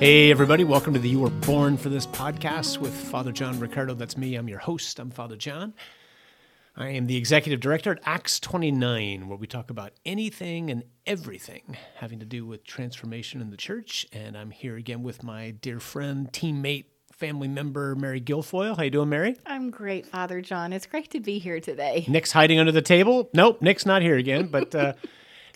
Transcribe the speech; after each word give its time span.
Hey, 0.00 0.30
everybody, 0.30 0.62
welcome 0.62 0.94
to 0.94 1.00
the 1.00 1.08
You 1.08 1.18
Were 1.18 1.28
Born 1.30 1.76
for 1.76 1.88
This 1.88 2.06
podcast 2.06 2.78
with 2.78 2.94
Father 2.94 3.32
John 3.32 3.58
Riccardo. 3.58 3.94
That's 3.94 4.16
me. 4.16 4.36
I'm 4.36 4.48
your 4.48 4.60
host. 4.60 5.00
I'm 5.00 5.10
Father 5.10 5.34
John. 5.34 5.74
I 6.76 6.90
am 6.90 7.08
the 7.08 7.16
executive 7.16 7.58
director 7.58 7.90
at 7.90 7.98
Acts 8.04 8.38
29, 8.38 9.26
where 9.26 9.36
we 9.36 9.48
talk 9.48 9.70
about 9.70 9.94
anything 10.06 10.70
and 10.70 10.84
everything 11.04 11.76
having 11.96 12.20
to 12.20 12.24
do 12.24 12.46
with 12.46 12.62
transformation 12.62 13.40
in 13.40 13.50
the 13.50 13.56
church. 13.56 14.06
And 14.12 14.38
I'm 14.38 14.52
here 14.52 14.76
again 14.76 15.02
with 15.02 15.24
my 15.24 15.50
dear 15.50 15.80
friend, 15.80 16.30
teammate, 16.32 16.84
family 17.12 17.48
member, 17.48 17.96
Mary 17.96 18.20
Guilfoyle. 18.20 18.76
How 18.76 18.84
you 18.84 18.90
doing, 18.90 19.08
Mary? 19.08 19.36
I'm 19.46 19.68
great, 19.68 20.06
Father 20.06 20.40
John. 20.40 20.72
It's 20.72 20.86
great 20.86 21.10
to 21.10 21.18
be 21.18 21.40
here 21.40 21.58
today. 21.58 22.04
Nick's 22.06 22.30
hiding 22.30 22.60
under 22.60 22.70
the 22.70 22.82
table. 22.82 23.30
Nope, 23.34 23.60
Nick's 23.62 23.84
not 23.84 24.02
here 24.02 24.16
again, 24.16 24.46
but 24.46 24.72
uh, 24.76 24.92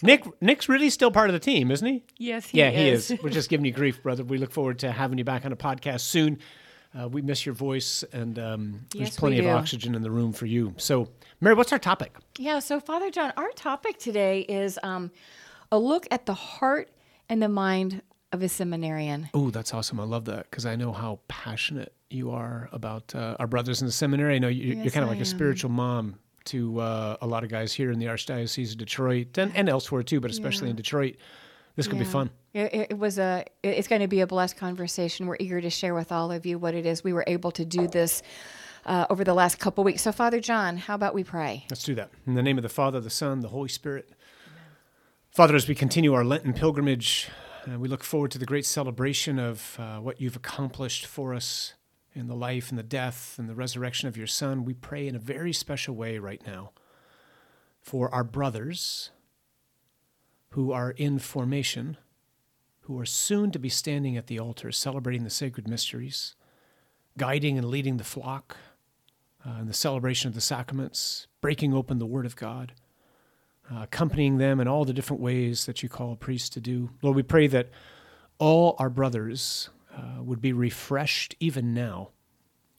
Nick 0.02 0.24
Nick's 0.42 0.68
really 0.68 0.90
still 0.90 1.10
part 1.10 1.28
of 1.30 1.34
the 1.34 1.40
team, 1.40 1.70
isn't 1.70 1.86
he? 1.86 2.04
Yes, 2.18 2.48
he 2.48 2.58
yeah, 2.58 2.70
is. 2.70 3.08
he 3.08 3.14
is. 3.14 3.22
We're 3.22 3.30
just 3.30 3.48
giving 3.48 3.64
you 3.64 3.72
grief, 3.72 4.02
brother. 4.02 4.24
We 4.24 4.38
look 4.38 4.50
forward 4.52 4.78
to 4.80 4.92
having 4.92 5.18
you 5.18 5.24
back 5.24 5.44
on 5.44 5.52
a 5.52 5.56
podcast 5.56 6.00
soon. 6.00 6.38
Uh, 6.98 7.08
we 7.08 7.22
miss 7.22 7.46
your 7.46 7.54
voice, 7.54 8.04
and 8.12 8.38
um, 8.38 8.80
there's 8.94 9.16
plenty 9.16 9.38
of 9.38 9.46
oxygen 9.46 9.94
in 9.94 10.02
the 10.02 10.10
room 10.10 10.32
for 10.32 10.44
you. 10.44 10.74
So, 10.76 11.08
Mary, 11.40 11.54
what's 11.54 11.72
our 11.72 11.78
topic? 11.78 12.14
Yeah, 12.38 12.58
so 12.58 12.80
Father 12.80 13.10
John, 13.10 13.32
our 13.38 13.50
topic 13.52 13.98
today 13.98 14.40
is 14.40 14.78
um, 14.82 15.10
a 15.70 15.78
look 15.78 16.06
at 16.10 16.26
the 16.26 16.34
heart 16.34 16.90
and 17.30 17.40
the 17.42 17.48
mind 17.48 18.02
of 18.32 18.42
a 18.42 18.48
seminarian. 18.48 19.30
Oh, 19.32 19.50
that's 19.50 19.72
awesome. 19.72 20.00
I 20.00 20.04
love 20.04 20.26
that 20.26 20.50
because 20.50 20.66
I 20.66 20.76
know 20.76 20.92
how 20.92 21.20
passionate 21.28 21.94
you 22.10 22.30
are 22.30 22.68
about 22.72 23.14
uh, 23.14 23.36
our 23.38 23.46
brothers 23.46 23.80
in 23.80 23.86
the 23.86 23.92
seminary. 23.92 24.36
I 24.36 24.38
know 24.38 24.48
you, 24.48 24.74
you're 24.74 24.84
Yes, 24.84 24.92
kind 24.92 25.02
of 25.04 25.08
I 25.08 25.12
like 25.12 25.18
a 25.18 25.20
am. 25.20 25.24
spiritual 25.24 25.70
mom 25.70 26.16
to 26.44 26.80
uh, 26.80 27.16
a 27.20 27.26
lot 27.26 27.44
of 27.44 27.50
guys 27.50 27.72
here 27.72 27.90
in 27.90 27.98
the 27.98 28.06
Archdiocese 28.06 28.72
of 28.72 28.78
Detroit 28.78 29.38
and, 29.38 29.54
and 29.56 29.68
elsewhere 29.68 30.02
too, 30.02 30.20
but 30.20 30.30
especially 30.30 30.70
in 30.70 30.76
Detroit. 30.76 31.16
This 31.74 31.86
could 31.86 31.98
be 31.98 32.04
fun. 32.04 32.30
It, 32.52 32.90
it- 32.90 32.98
was 32.98 33.18
a. 33.18 33.44
It's 33.62 33.88
going 33.88 34.02
to 34.02 34.08
be 34.08 34.20
a 34.20 34.26
blessed 34.26 34.56
conversation. 34.58 35.26
We're 35.26 35.38
eager 35.40 35.60
to 35.60 35.70
share 35.70 35.94
with 35.94 36.12
all 36.12 36.30
of 36.30 36.44
you 36.44 36.58
what 36.58 36.74
it 36.74 36.84
is 36.84 37.02
we 37.02 37.14
were 37.14 37.24
able 37.26 37.50
to 37.52 37.64
do 37.64 37.88
this 37.88 38.22
uh, 38.84 39.06
over 39.08 39.24
the 39.24 39.32
last 39.32 39.58
couple 39.58 39.82
weeks. 39.84 40.02
So, 40.02 40.12
Father 40.12 40.38
John, 40.38 40.76
how 40.76 40.94
about 40.94 41.14
we 41.14 41.24
pray? 41.24 41.64
Let's 41.70 41.84
do 41.84 41.94
that. 41.94 42.10
In 42.26 42.34
the 42.34 42.42
name 42.42 42.58
of 42.58 42.62
the 42.62 42.68
Father, 42.68 43.00
the 43.00 43.10
Son, 43.10 43.40
the 43.40 43.48
Holy 43.48 43.70
Spirit. 43.70 44.10
Father, 45.30 45.56
as 45.56 45.66
we 45.66 45.74
continue 45.74 46.12
our 46.12 46.24
Lenten 46.24 46.52
pilgrimage, 46.52 47.30
uh, 47.66 47.78
we 47.78 47.88
look 47.88 48.04
forward 48.04 48.30
to 48.32 48.38
the 48.38 48.44
great 48.44 48.66
celebration 48.66 49.38
of 49.38 49.76
uh, 49.78 49.96
what 49.98 50.20
you've 50.20 50.36
accomplished 50.36 51.06
for 51.06 51.32
us 51.32 51.72
in 52.14 52.26
the 52.26 52.34
life 52.34 52.70
and 52.70 52.78
the 52.78 52.82
death 52.82 53.36
and 53.38 53.48
the 53.48 53.54
resurrection 53.54 54.08
of 54.08 54.16
your 54.16 54.26
Son. 54.26 54.64
We 54.64 54.74
pray 54.74 55.08
in 55.08 55.16
a 55.16 55.20
very 55.20 55.52
special 55.52 55.94
way 55.94 56.18
right 56.18 56.42
now 56.46 56.72
for 57.80 58.12
our 58.14 58.24
brothers 58.24 59.10
who 60.50 60.72
are 60.72 60.90
in 60.92 61.18
formation, 61.18 61.96
who 62.82 62.98
are 62.98 63.06
soon 63.06 63.50
to 63.50 63.58
be 63.58 63.68
standing 63.68 64.16
at 64.16 64.26
the 64.26 64.38
altar 64.38 64.70
celebrating 64.70 65.24
the 65.24 65.30
sacred 65.30 65.66
mysteries, 65.66 66.34
guiding 67.16 67.56
and 67.56 67.68
leading 67.68 67.96
the 67.96 68.04
flock 68.04 68.56
uh, 69.46 69.60
in 69.60 69.66
the 69.66 69.72
celebration 69.72 70.28
of 70.28 70.34
the 70.34 70.40
sacraments, 70.40 71.26
breaking 71.40 71.74
open 71.74 71.98
the 71.98 72.06
Word 72.06 72.26
of 72.26 72.36
God, 72.36 72.72
uh, 73.70 73.82
accompanying 73.82 74.38
them 74.38 74.60
in 74.60 74.68
all 74.68 74.84
the 74.84 74.92
different 74.92 75.22
ways 75.22 75.66
that 75.66 75.82
you 75.82 75.88
call 75.88 76.12
a 76.12 76.16
priest 76.16 76.52
to 76.52 76.60
do. 76.60 76.90
Lord, 77.02 77.16
we 77.16 77.22
pray 77.22 77.46
that 77.48 77.70
all 78.38 78.76
our 78.78 78.90
brothers 78.90 79.70
uh, 79.96 80.22
would 80.22 80.40
be 80.40 80.52
refreshed 80.52 81.34
even 81.40 81.74
now 81.74 82.10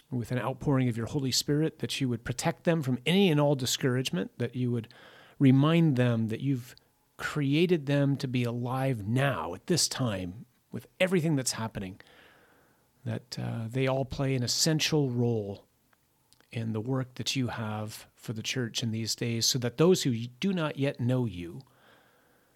with 0.09 0.31
an 0.31 0.39
outpouring 0.39 0.89
of 0.89 0.97
your 0.97 1.07
Holy 1.07 1.31
Spirit, 1.31 1.79
that 1.79 1.99
you 1.99 2.07
would 2.07 2.23
protect 2.23 2.63
them 2.63 2.83
from 2.83 2.99
any 3.05 3.31
and 3.31 3.39
all 3.39 3.55
discouragement, 3.55 4.31
that 4.37 4.55
you 4.55 4.71
would 4.71 4.87
remind 5.39 5.95
them 5.95 6.27
that 6.27 6.41
you've 6.41 6.75
created 7.17 7.85
them 7.85 8.15
to 8.17 8.27
be 8.27 8.43
alive 8.43 9.07
now 9.07 9.53
at 9.53 9.67
this 9.67 9.87
time 9.87 10.45
with 10.71 10.87
everything 10.99 11.35
that's 11.35 11.53
happening, 11.53 11.99
that 13.05 13.37
uh, 13.39 13.67
they 13.69 13.87
all 13.87 14.05
play 14.05 14.35
an 14.35 14.43
essential 14.43 15.09
role 15.09 15.65
in 16.51 16.73
the 16.73 16.81
work 16.81 17.15
that 17.15 17.35
you 17.35 17.47
have 17.47 18.07
for 18.15 18.33
the 18.33 18.43
church 18.43 18.83
in 18.83 18.91
these 18.91 19.15
days, 19.15 19.45
so 19.45 19.57
that 19.59 19.77
those 19.77 20.03
who 20.03 20.11
do 20.39 20.53
not 20.53 20.77
yet 20.77 20.99
know 20.99 21.25
you, 21.25 21.61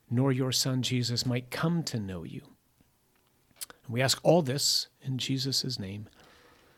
nor 0.10 0.32
your 0.32 0.52
Son 0.52 0.82
Jesus, 0.82 1.26
might 1.26 1.50
come 1.50 1.84
to 1.84 2.00
know 2.00 2.24
you. 2.24 2.42
And 3.88 3.94
we 3.94 4.02
ask 4.02 4.20
all 4.24 4.42
this 4.42 4.88
in 5.02 5.18
Jesus' 5.18 5.80
name. 5.80 6.08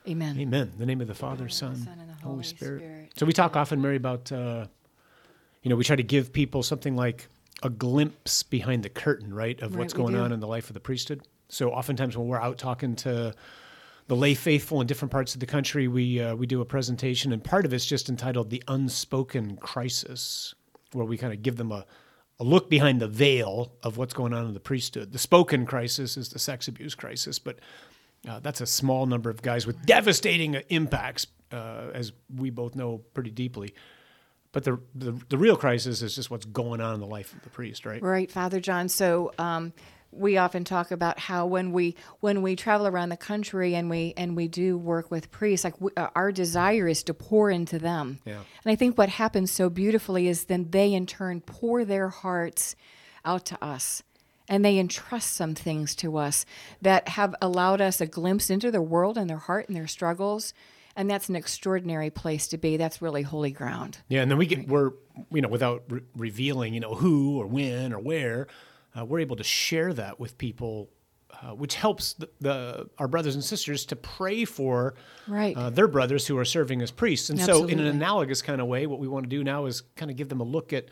Amen. 0.08 0.40
Amen. 0.40 0.70
In 0.74 0.80
the 0.80 0.86
name 0.86 1.02
of 1.02 1.08
the 1.08 1.16
Father, 1.16 1.50
Son, 1.50 1.75
Son, 1.75 1.97
and 2.00 2.09
the 2.09 2.14
Holy, 2.14 2.36
Holy 2.36 2.44
Spirit. 2.44 2.80
Spirit. 2.80 3.12
So 3.18 3.25
we 3.25 3.34
talk 3.34 3.56
often, 3.56 3.81
Mary, 3.81 3.97
about, 3.97 4.31
uh, 4.31 4.66
you 5.62 5.69
know, 5.69 5.75
we 5.75 5.84
try 5.84 5.96
to 5.96 6.03
give 6.03 6.31
people 6.31 6.64
something 6.64 6.96
like 6.96 7.28
a 7.64 7.69
glimpse 7.69 8.44
behind 8.44 8.84
the 8.84 8.90
curtain, 8.90 9.34
right, 9.34 9.62
of 9.62 9.72
Right, 9.72 9.80
what's 9.80 9.94
going 9.94 10.14
do. 10.14 10.22
on 10.22 10.31
in 10.31 10.40
the 10.40 10.48
life 10.48 10.69
of 10.69 10.74
the 10.74 10.80
priesthood. 10.80 11.28
So 11.50 11.72
oftentimes 11.72 12.16
when 12.16 12.28
we're 12.28 12.40
out 12.40 12.58
talking 12.58 12.96
to 12.98 13.34
the 14.08 14.16
lay 14.16 14.34
faithful 14.34 14.81
in 14.81 14.88
different 14.88 15.12
parts 15.12 15.34
of 15.34 15.40
the 15.40 15.46
country, 15.46 15.88
we 15.88 16.22
uh, 16.22 16.36
we 16.36 16.48
do 16.48 16.62
a 16.62 16.66
presentation, 16.66 17.34
and 17.34 17.44
part 17.44 17.66
of 17.66 17.74
it's 17.74 17.86
just 17.86 18.08
entitled 18.09 18.50
"The 18.50 18.64
Unspoken 18.68 19.58
Crisis," 19.58 20.56
where 20.94 21.06
we 21.06 21.18
kind 21.18 21.34
of 21.34 21.44
give 21.44 21.58
them 21.58 21.72
a 21.72 21.86
a 22.40 22.44
look 22.44 22.70
behind 22.70 23.02
the 23.02 23.08
veil 23.08 23.74
of 23.84 23.98
what's 23.98 24.14
going 24.14 24.34
on 24.34 24.46
in 24.46 24.54
the 24.54 24.60
priesthood. 24.60 25.12
The 25.12 25.20
spoken 25.20 25.66
crisis 25.66 26.16
is 26.18 26.30
the 26.30 26.40
sex 26.40 26.68
abuse 26.68 26.96
crisis, 26.96 27.38
but 27.40 27.60
uh, 28.28 28.40
that's 28.40 28.62
a 28.62 28.66
small 28.66 29.06
number 29.06 29.30
of 29.30 29.42
guys 29.42 29.68
with 29.68 29.86
devastating 29.86 30.56
impacts, 30.70 31.28
uh, 31.52 31.90
as 31.94 32.12
we 32.34 32.50
both 32.50 32.76
know 32.76 33.00
pretty 33.14 33.32
deeply. 33.32 33.74
But 34.52 34.64
the, 34.64 34.80
the 34.96 35.12
the 35.30 35.38
real 35.38 35.56
crisis 35.56 36.02
is 36.02 36.16
just 36.16 36.32
what's 36.32 36.46
going 36.46 36.82
on 36.82 36.96
in 36.96 37.00
the 37.00 37.06
life 37.06 37.34
of 37.34 37.44
the 37.44 37.50
priest, 37.50 37.86
right? 37.86 38.02
Right, 38.02 38.32
Father 38.32 38.60
John. 38.60 38.90
So 38.90 39.32
um, 39.38 39.74
we 40.12 40.38
often 40.38 40.64
talk 40.64 40.92
about 40.92 41.20
how 41.20 41.46
when 41.46 41.72
we 41.72 41.96
when 42.20 42.42
we 42.42 42.56
travel 42.56 42.88
around 42.88 43.09
the 43.09 43.18
country 43.18 43.75
and 43.75 43.90
we 43.90 44.14
and 44.18 44.36
we 44.36 44.47
do 44.47 44.78
work 44.78 45.12
with 45.12 45.31
priests, 45.31 45.64
like 45.64 45.80
we, 45.80 45.92
uh, 45.97 46.08
our 46.16 46.31
desire 46.31 46.88
is 46.88 47.03
to 47.03 47.14
pour 47.14 47.50
into 47.50 47.78
them. 47.78 48.19
Yeah. 48.25 48.40
And 48.64 48.72
I 48.72 48.75
think 48.75 48.98
what 48.98 49.09
happens 49.09 49.52
so 49.52 49.69
beautifully 49.69 50.28
is 50.28 50.46
then 50.46 50.68
they 50.72 50.94
in 50.94 51.06
turn 51.06 51.42
pour 51.42 51.86
their 51.86 52.09
hearts 52.09 52.75
out 53.24 53.46
to 53.46 53.64
us. 53.64 54.03
And 54.52 54.66
they 54.66 54.80
entrust 54.80 55.34
some 55.34 55.53
things 55.53 55.96
to 55.98 56.18
us 56.18 56.44
that 56.81 57.09
have 57.09 57.36
allowed 57.40 57.81
us 57.81 58.02
a 58.02 58.08
glimpse 58.08 58.50
into 58.50 58.72
their 58.72 58.81
world 58.81 59.16
and 59.16 59.30
their 59.30 59.38
heart 59.38 59.68
and 59.68 59.78
their 59.78 59.86
struggles. 59.86 60.56
And 60.96 61.08
that's 61.08 61.30
an 61.30 61.36
extraordinary 61.36 62.09
place 62.09 62.48
to 62.48 62.58
be. 62.58 62.75
That's 62.75 63.00
really 63.00 63.22
holy 63.22 63.52
ground. 63.52 64.00
Yeah, 64.08 64.24
and 64.24 64.31
then 64.31 64.40
we 64.40 64.48
get 64.48 64.68
we're 64.68 64.94
you 65.31 65.42
know 65.42 65.50
without 65.50 65.84
re- 65.88 66.02
revealing 66.16 66.74
you 66.74 66.80
know 66.80 66.96
who 66.96 67.40
or 67.40 67.46
when 67.46 67.94
or 67.94 68.00
where, 68.00 68.48
uh, 68.98 69.06
we're 69.06 69.20
able 69.20 69.36
to 69.36 69.44
share 69.44 69.94
that 69.94 70.20
with 70.20 70.38
people, 70.38 70.90
uh, 71.32 71.50
which 71.56 71.76
helps 71.76 72.14
the, 72.14 72.30
the 72.42 72.90
our 72.98 73.08
brothers 73.08 73.36
and 73.36 73.44
sisters 73.44 73.86
to 73.86 73.96
pray 73.96 74.46
for 74.46 74.96
Right. 75.28 75.56
uh, 75.56 75.70
their 75.70 75.88
brothers 75.88 76.28
who 76.28 76.38
are 76.38 76.46
serving 76.46 76.82
as 76.82 76.92
priests. 76.92 77.30
And 77.30 77.40
so, 77.40 77.66
in 77.66 77.80
an 77.80 77.88
analogous 77.88 78.42
kind 78.42 78.60
of 78.62 78.68
way, 78.68 78.88
what 78.88 79.00
we 79.00 79.08
want 79.08 79.26
to 79.26 79.30
do 79.30 79.44
now 79.44 79.66
is 79.66 79.82
kind 79.96 80.10
of 80.12 80.18
give 80.18 80.30
them 80.30 80.42
a 80.42 80.46
look 80.46 80.74
at 80.74 80.86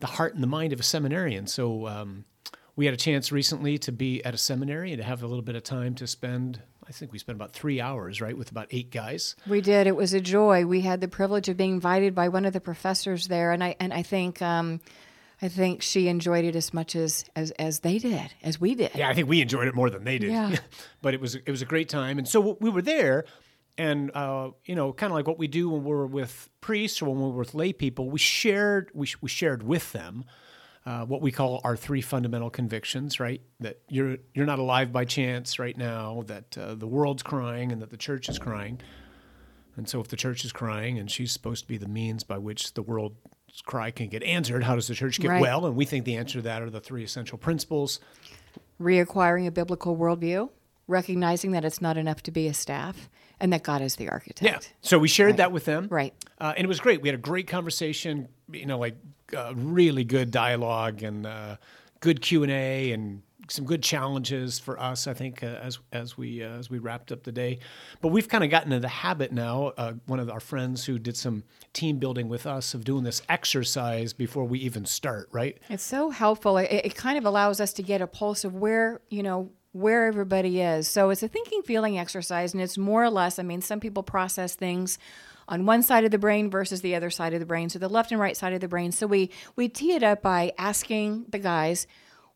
the 0.00 0.06
heart 0.06 0.34
and 0.34 0.42
the 0.42 0.46
mind 0.48 0.72
of 0.72 0.80
a 0.80 0.84
seminarian. 0.84 1.46
So. 1.46 1.86
Um, 1.86 2.24
we 2.76 2.84
had 2.84 2.94
a 2.94 2.98
chance 2.98 3.32
recently 3.32 3.76
to 3.78 3.90
be 3.90 4.24
at 4.24 4.34
a 4.34 4.38
seminary 4.38 4.92
and 4.92 5.02
to 5.02 5.04
have 5.04 5.24
a 5.24 5.26
little 5.26 5.42
bit 5.42 5.56
of 5.56 5.64
time 5.64 5.96
to 5.96 6.06
spend. 6.06 6.62
I 6.88 6.92
think 6.92 7.10
we 7.10 7.18
spent 7.18 7.34
about 7.34 7.52
three 7.52 7.80
hours, 7.80 8.20
right, 8.20 8.38
with 8.38 8.52
about 8.52 8.68
eight 8.70 8.92
guys. 8.92 9.34
We 9.48 9.60
did. 9.60 9.88
It 9.88 9.96
was 9.96 10.14
a 10.14 10.20
joy. 10.20 10.64
We 10.64 10.82
had 10.82 11.00
the 11.00 11.08
privilege 11.08 11.48
of 11.48 11.56
being 11.56 11.72
invited 11.72 12.14
by 12.14 12.28
one 12.28 12.44
of 12.44 12.52
the 12.52 12.60
professors 12.60 13.26
there, 13.26 13.50
and 13.50 13.64
I 13.64 13.74
and 13.80 13.92
I 13.92 14.04
think 14.04 14.40
um, 14.42 14.80
I 15.40 15.48
think 15.48 15.82
she 15.82 16.08
enjoyed 16.08 16.44
it 16.44 16.56
as 16.56 16.74
much 16.74 16.96
as 16.96 17.24
as, 17.36 17.52
as 17.52 17.80
they 17.80 17.98
did, 17.98 18.34
as 18.42 18.60
we 18.60 18.74
did. 18.74 18.90
Yeah, 18.94 19.08
I 19.08 19.14
think 19.14 19.28
we 19.28 19.40
enjoyed 19.40 19.68
it 19.68 19.74
more 19.74 19.90
than 19.90 20.04
they 20.04 20.18
did. 20.18 20.32
Yeah. 20.32 20.56
but 21.02 21.14
it 21.14 21.20
was 21.20 21.36
it 21.36 21.48
was 21.50 21.62
a 21.62 21.66
great 21.66 21.88
time, 21.88 22.18
and 22.18 22.26
so 22.26 22.56
we 22.60 22.70
were 22.70 22.82
there, 22.82 23.24
and 23.76 24.10
uh, 24.14 24.50
you 24.64 24.74
know, 24.74 24.92
kind 24.92 25.12
of 25.12 25.16
like 25.16 25.28
what 25.28 25.38
we 25.38 25.46
do 25.46 25.70
when 25.70 25.84
we're 25.84 26.06
with 26.06 26.50
priests 26.60 27.00
or 27.00 27.06
when 27.06 27.20
we're 27.20 27.38
with 27.38 27.54
lay 27.54 27.72
people, 27.72 28.10
we 28.10 28.18
shared 28.18 28.90
we 28.94 29.08
we 29.20 29.28
shared 29.28 29.62
with 29.62 29.92
them. 29.92 30.24
Uh, 30.86 31.04
what 31.04 31.20
we 31.20 31.30
call 31.30 31.60
our 31.64 31.76
three 31.76 32.00
fundamental 32.00 32.48
convictions, 32.48 33.20
right? 33.20 33.42
That 33.60 33.78
you're 33.88 34.16
you're 34.34 34.46
not 34.46 34.58
alive 34.58 34.90
by 34.92 35.04
chance 35.04 35.58
right 35.58 35.76
now. 35.76 36.24
That 36.26 36.56
uh, 36.58 36.74
the 36.74 36.86
world's 36.86 37.22
crying 37.22 37.70
and 37.72 37.82
that 37.82 37.90
the 37.90 37.96
church 37.96 38.28
is 38.28 38.38
crying. 38.38 38.80
And 39.76 39.88
so, 39.88 40.00
if 40.00 40.08
the 40.08 40.16
church 40.16 40.44
is 40.44 40.52
crying 40.52 40.98
and 40.98 41.08
she's 41.08 41.30
supposed 41.30 41.62
to 41.62 41.68
be 41.68 41.76
the 41.76 41.86
means 41.86 42.24
by 42.24 42.38
which 42.38 42.74
the 42.74 42.82
world's 42.82 43.16
cry 43.64 43.90
can 43.90 44.08
get 44.08 44.22
answered, 44.22 44.62
how 44.64 44.74
does 44.74 44.86
the 44.88 44.94
church 44.94 45.20
get 45.20 45.28
Right. 45.28 45.40
well? 45.40 45.66
And 45.66 45.74
we 45.76 45.84
think 45.84 46.04
the 46.04 46.16
answer 46.16 46.34
to 46.38 46.42
that 46.42 46.62
are 46.62 46.70
the 46.70 46.80
three 46.80 47.02
essential 47.04 47.38
principles. 47.38 48.00
Reacquiring 48.80 49.46
a 49.46 49.50
biblical 49.50 49.96
worldview, 49.96 50.50
recognizing 50.86 51.50
that 51.52 51.64
it's 51.64 51.80
not 51.80 51.96
enough 51.96 52.22
to 52.24 52.30
be 52.30 52.46
a 52.46 52.54
staff, 52.54 53.08
and 53.40 53.52
that 53.52 53.62
God 53.62 53.82
is 53.82 53.96
the 53.96 54.08
architect. 54.08 54.42
Yeah. 54.42 54.58
So 54.82 54.98
we 54.98 55.08
shared 55.08 55.30
Right. 55.30 55.36
that 55.38 55.52
with 55.52 55.64
them. 55.64 55.88
Right. 55.90 56.14
Uh, 56.40 56.54
and 56.56 56.64
it 56.64 56.68
was 56.68 56.80
great. 56.80 57.02
We 57.02 57.08
had 57.08 57.14
a 57.14 57.22
great 57.22 57.46
conversation, 57.48 58.28
you 58.52 58.66
know, 58.66 58.78
like 58.78 58.96
uh, 59.36 59.52
really 59.56 60.04
good 60.04 60.30
dialogue 60.30 61.02
and 61.02 61.26
uh, 61.26 61.56
good 62.00 62.20
Q&A 62.22 62.92
and 62.92 63.22
some 63.50 63.64
good 63.64 63.82
challenges 63.82 64.58
for 64.58 64.78
us, 64.78 65.06
I 65.06 65.14
think, 65.14 65.42
uh, 65.42 65.46
as 65.46 65.78
as 65.92 66.16
we 66.16 66.42
uh, 66.42 66.58
as 66.58 66.70
we 66.70 66.78
wrapped 66.78 67.12
up 67.12 67.22
the 67.22 67.32
day. 67.32 67.58
But 68.00 68.08
we've 68.08 68.28
kind 68.28 68.44
of 68.44 68.50
gotten 68.50 68.72
into 68.72 68.82
the 68.82 68.88
habit 68.88 69.32
now. 69.32 69.72
Uh, 69.76 69.94
one 70.06 70.20
of 70.20 70.30
our 70.30 70.40
friends 70.40 70.84
who 70.84 70.98
did 70.98 71.16
some 71.16 71.44
team 71.72 71.98
building 71.98 72.28
with 72.28 72.46
us 72.46 72.74
of 72.74 72.84
doing 72.84 73.04
this 73.04 73.22
exercise 73.28 74.12
before 74.12 74.44
we 74.44 74.58
even 74.60 74.84
start, 74.84 75.28
right? 75.32 75.58
It's 75.68 75.82
so 75.82 76.10
helpful. 76.10 76.58
It, 76.58 76.70
it 76.70 76.94
kind 76.94 77.18
of 77.18 77.24
allows 77.24 77.60
us 77.60 77.72
to 77.74 77.82
get 77.82 78.00
a 78.00 78.06
pulse 78.06 78.44
of 78.44 78.54
where, 78.54 79.00
you 79.10 79.22
know, 79.22 79.50
where 79.72 80.06
everybody 80.06 80.60
is. 80.60 80.88
So 80.88 81.10
it's 81.10 81.22
a 81.22 81.28
thinking 81.28 81.62
feeling 81.62 81.98
exercise, 81.98 82.52
and 82.54 82.62
it's 82.62 82.78
more 82.78 83.04
or 83.04 83.10
less, 83.10 83.38
I 83.38 83.42
mean, 83.42 83.60
some 83.60 83.80
people 83.80 84.02
process 84.02 84.54
things 84.54 84.98
on 85.46 85.64
one 85.64 85.82
side 85.82 86.04
of 86.04 86.10
the 86.10 86.18
brain 86.18 86.50
versus 86.50 86.80
the 86.82 86.94
other 86.94 87.10
side 87.10 87.32
of 87.32 87.40
the 87.40 87.46
brain, 87.46 87.68
so 87.68 87.78
the 87.78 87.88
left 87.88 88.10
and 88.10 88.20
right 88.20 88.36
side 88.36 88.52
of 88.52 88.60
the 88.60 88.68
brain. 88.68 88.92
So 88.92 89.06
we, 89.06 89.30
we 89.56 89.68
tee 89.68 89.92
it 89.92 90.02
up 90.02 90.20
by 90.20 90.52
asking 90.58 91.26
the 91.28 91.38
guys, 91.38 91.86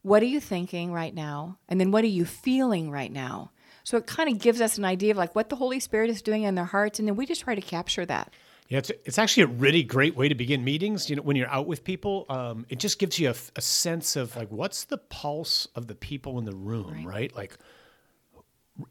what 0.02 0.22
are 0.22 0.26
you 0.26 0.40
thinking 0.40 0.92
right 0.92 1.14
now? 1.14 1.58
And 1.68 1.80
then 1.80 1.90
what 1.90 2.04
are 2.04 2.08
you 2.08 2.24
feeling 2.24 2.90
right 2.90 3.10
now? 3.10 3.52
So 3.84 3.96
it 3.96 4.06
kind 4.06 4.28
of 4.28 4.38
gives 4.38 4.60
us 4.60 4.78
an 4.78 4.84
idea 4.84 5.12
of 5.12 5.16
like 5.16 5.34
what 5.34 5.48
the 5.48 5.56
Holy 5.56 5.80
Spirit 5.80 6.10
is 6.10 6.22
doing 6.22 6.42
in 6.42 6.54
their 6.54 6.64
hearts, 6.64 6.98
and 6.98 7.08
then 7.08 7.16
we 7.16 7.26
just 7.26 7.42
try 7.42 7.54
to 7.54 7.60
capture 7.60 8.06
that. 8.06 8.32
Yeah, 8.68 8.78
it's, 8.78 8.90
it's 9.04 9.18
actually 9.18 9.42
a 9.44 9.48
really 9.48 9.82
great 9.82 10.16
way 10.16 10.28
to 10.28 10.34
begin 10.34 10.64
meetings. 10.64 11.10
You 11.10 11.16
know, 11.16 11.22
when 11.22 11.36
you're 11.36 11.50
out 11.50 11.66
with 11.66 11.84
people, 11.84 12.26
um, 12.28 12.64
it 12.68 12.78
just 12.78 12.98
gives 12.98 13.18
you 13.18 13.28
a, 13.28 13.34
a, 13.56 13.60
sense 13.60 14.16
of 14.16 14.34
like 14.36 14.50
what's 14.50 14.84
the 14.84 14.98
pulse 14.98 15.66
of 15.74 15.88
the 15.88 15.94
people 15.94 16.38
in 16.38 16.44
the 16.44 16.54
room, 16.54 17.04
right? 17.04 17.06
right? 17.06 17.36
Like 17.36 17.58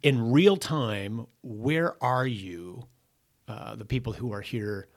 in 0.04 0.32
real 0.32 0.58
time, 0.58 1.26
where 1.42 1.96
are 2.04 2.28
you, 2.28 2.86
uh, 3.48 3.76
the 3.76 3.86
people 3.86 4.14
who 4.14 4.34
are 4.34 4.42
here, 4.42 4.88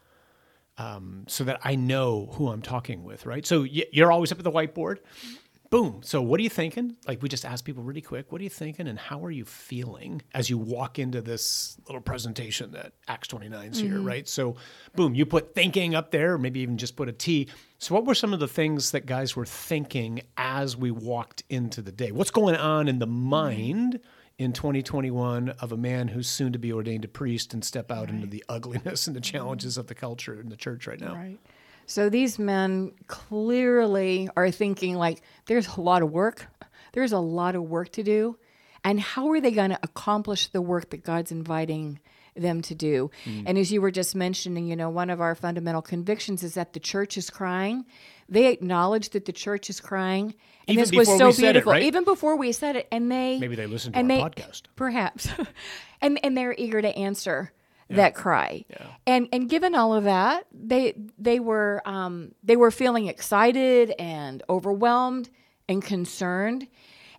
um, 0.77 1.25
so 1.29 1.45
that 1.45 1.61
I 1.65 1.77
know 1.77 2.29
who 2.33 2.49
I'm 2.49 2.61
talking 2.61 3.05
with, 3.05 3.27
right? 3.27 3.47
So 3.47 3.63
you're 3.63 4.13
always 4.13 4.33
up 4.33 4.39
at 4.39 4.45
the 4.45 4.53
whiteboard. 4.53 4.99
Mm-hmm 4.99 5.35
boom. 5.75 6.01
So, 6.05 6.23
what 6.23 6.39
are 6.39 6.43
you 6.45 6.51
thinking? 6.51 6.97
Like, 7.09 7.21
we 7.21 7.29
just 7.29 7.45
ask 7.45 7.65
people 7.65 7.83
really 7.83 8.01
quick, 8.01 8.31
what 8.31 8.41
are 8.41 8.45
you 8.45 8.51
thinking 8.51 8.87
and 8.87 8.97
how 8.97 9.25
are 9.25 9.31
you 9.31 9.45
feeling 9.45 10.23
as 10.33 10.49
you 10.49 10.57
walk 10.57 11.01
into 11.01 11.21
this 11.21 11.77
little 11.89 12.01
presentation 12.01 12.71
that 12.73 12.93
Acts 13.09 13.27
29 13.27 13.71
is 13.71 13.79
mm-hmm. 13.79 13.87
here, 13.89 14.01
right? 14.01 14.29
So, 14.29 14.55
boom, 14.95 15.17
you 15.17 15.27
put 15.27 15.53
thinking 15.53 15.97
up 15.97 16.13
there, 16.13 16.39
maybe 16.39 16.61
even 16.61 16.79
just 16.79 16.95
put 16.95 17.09
a 17.09 17.13
T. 17.13 17.49
So, 17.79 17.93
what 17.93 18.07
were 18.07 18.15
some 18.15 18.33
of 18.33 18.39
the 18.39 18.47
things 18.47 18.93
that 18.93 19.05
guys 19.05 19.35
were 19.35 19.47
thinking 19.47 20.23
as 20.37 20.77
we 20.77 20.93
walked 20.93 21.43
into 21.51 21.83
the 21.83 21.93
day? 21.93 22.13
What's 22.13 22.31
going 22.31 22.55
on 22.57 22.87
in 22.87 23.01
the 23.01 23.09
mind? 23.09 24.01
in 24.37 24.53
2021 24.53 25.51
of 25.61 25.71
a 25.71 25.77
man 25.77 26.09
who's 26.09 26.29
soon 26.29 26.53
to 26.53 26.59
be 26.59 26.73
ordained 26.73 27.05
a 27.05 27.09
priest 27.09 27.55
and 27.55 27.65
step 27.65 27.93
out 27.93 28.07
right. 28.07 28.17
into 28.17 28.27
the 28.27 28.45
ugliness 28.49 29.07
and 29.07 29.15
the 29.15 29.21
challenges 29.21 29.79
of 29.79 29.87
the 29.87 29.95
culture 29.95 30.41
in 30.41 30.49
the 30.49 30.57
church 30.57 30.89
right 30.89 31.01
now. 31.01 31.15
Right. 31.15 31.39
So 31.87 32.09
these 32.09 32.39
men 32.39 32.93
clearly 33.07 34.29
are 34.37 34.51
thinking 34.51 34.97
like 34.97 35.23
there's 35.47 35.69
a 35.77 35.81
lot 35.81 36.03
of 36.03 36.11
work. 36.11 36.47
There's 36.93 37.13
a 37.13 37.19
lot 37.19 37.55
of 37.55 37.63
work 37.63 37.91
to 37.93 38.03
do. 38.03 38.39
And 38.85 39.01
how 39.01 39.31
are 39.31 39.41
they 39.41 39.51
going 39.51 39.71
to 39.71 39.79
accomplish 39.83 40.49
the 40.49 40.61
work 40.61 40.91
that 40.91 41.03
God's 41.03 41.33
inviting 41.33 41.99
them 42.37 42.61
to 42.63 42.75
do? 42.75 43.11
Mm. 43.25 43.45
And 43.47 43.59
as 43.59 43.73
you 43.73 43.81
were 43.81 43.91
just 43.91 44.15
mentioning, 44.15 44.67
you 44.67 44.77
know, 44.77 44.91
one 44.91 45.09
of 45.09 45.21
our 45.21 45.35
fundamental 45.35 45.83
convictions 45.83 46.43
is 46.43 46.55
that 46.55 46.75
the 46.75 46.81
church 46.81 47.17
is 47.17 47.31
crying. 47.31 47.87
They 48.29 48.53
acknowledge 48.53 49.11
that 49.11 49.25
the 49.25 49.33
church 49.33 49.71
is 49.71 49.81
crying. 49.81 50.35
And 50.69 50.79
Even 50.79 50.83
this 50.83 50.93
was 50.93 51.09
so 51.09 51.33
beautiful. 51.33 51.73
It, 51.73 51.75
right? 51.75 51.83
Even 51.83 52.05
before 52.05 52.37
we 52.37 52.53
said 52.53 52.77
it. 52.77 52.89
And 52.93 53.11
they 53.11 53.39
maybe 53.39 53.57
they 53.57 53.67
listened 53.67 53.95
to 53.95 54.01
and 54.01 54.13
our 54.13 54.31
they, 54.31 54.43
podcast. 54.43 54.63
Perhaps. 54.77 55.29
and 56.03 56.21
and 56.23 56.37
they're 56.37 56.55
eager 56.57 56.81
to 56.81 56.97
answer 56.97 57.53
yeah. 57.95 58.03
that 58.03 58.15
cry. 58.15 58.65
Yeah. 58.69 58.87
And 59.07 59.29
and 59.33 59.49
given 59.49 59.75
all 59.75 59.95
of 59.95 60.05
that, 60.05 60.47
they 60.53 60.95
they 61.19 61.41
were 61.41 61.83
um, 61.85 62.33
they 62.43 62.57
were 62.57 62.71
feeling 62.71 63.07
excited 63.07 63.95
and 63.99 64.43
overwhelmed 64.49 65.31
and 65.69 65.83
concerned, 65.83 66.67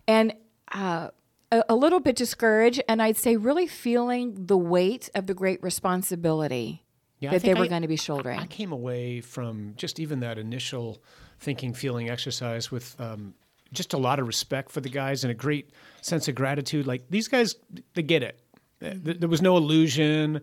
and 0.06 0.34
uh, 0.72 1.08
a, 1.52 1.64
a, 1.68 1.74
little 1.74 2.00
bit 2.00 2.16
discouraged, 2.16 2.82
and 2.88 3.02
I'd 3.02 3.16
say 3.16 3.36
really 3.36 3.66
feeling 3.66 4.46
the 4.46 4.56
weight 4.56 5.10
of 5.14 5.26
the 5.26 5.34
great 5.34 5.62
responsibility 5.62 6.84
yeah, 7.18 7.30
that 7.30 7.42
they 7.42 7.54
were 7.54 7.64
I, 7.64 7.68
going 7.68 7.82
to 7.82 7.88
be 7.88 7.96
shouldering. 7.96 8.38
I 8.38 8.46
came 8.46 8.72
away 8.72 9.20
from 9.20 9.74
just 9.76 9.98
even 9.98 10.20
that 10.20 10.38
initial 10.38 11.02
thinking, 11.40 11.74
feeling 11.74 12.10
exercise 12.10 12.70
with. 12.70 12.98
Um, 13.00 13.34
just 13.72 13.94
a 13.94 13.98
lot 13.98 14.20
of 14.20 14.28
respect 14.28 14.70
for 14.70 14.80
the 14.80 14.88
guys 14.88 15.24
and 15.24 15.30
a 15.32 15.34
great 15.34 15.70
sense 16.00 16.28
of 16.28 16.36
gratitude. 16.36 16.86
Like 16.86 17.02
these 17.10 17.26
guys, 17.26 17.56
they 17.94 18.02
get 18.02 18.22
it 18.22 18.40
there 18.80 19.28
was 19.28 19.42
no 19.42 19.56
illusion. 19.56 20.40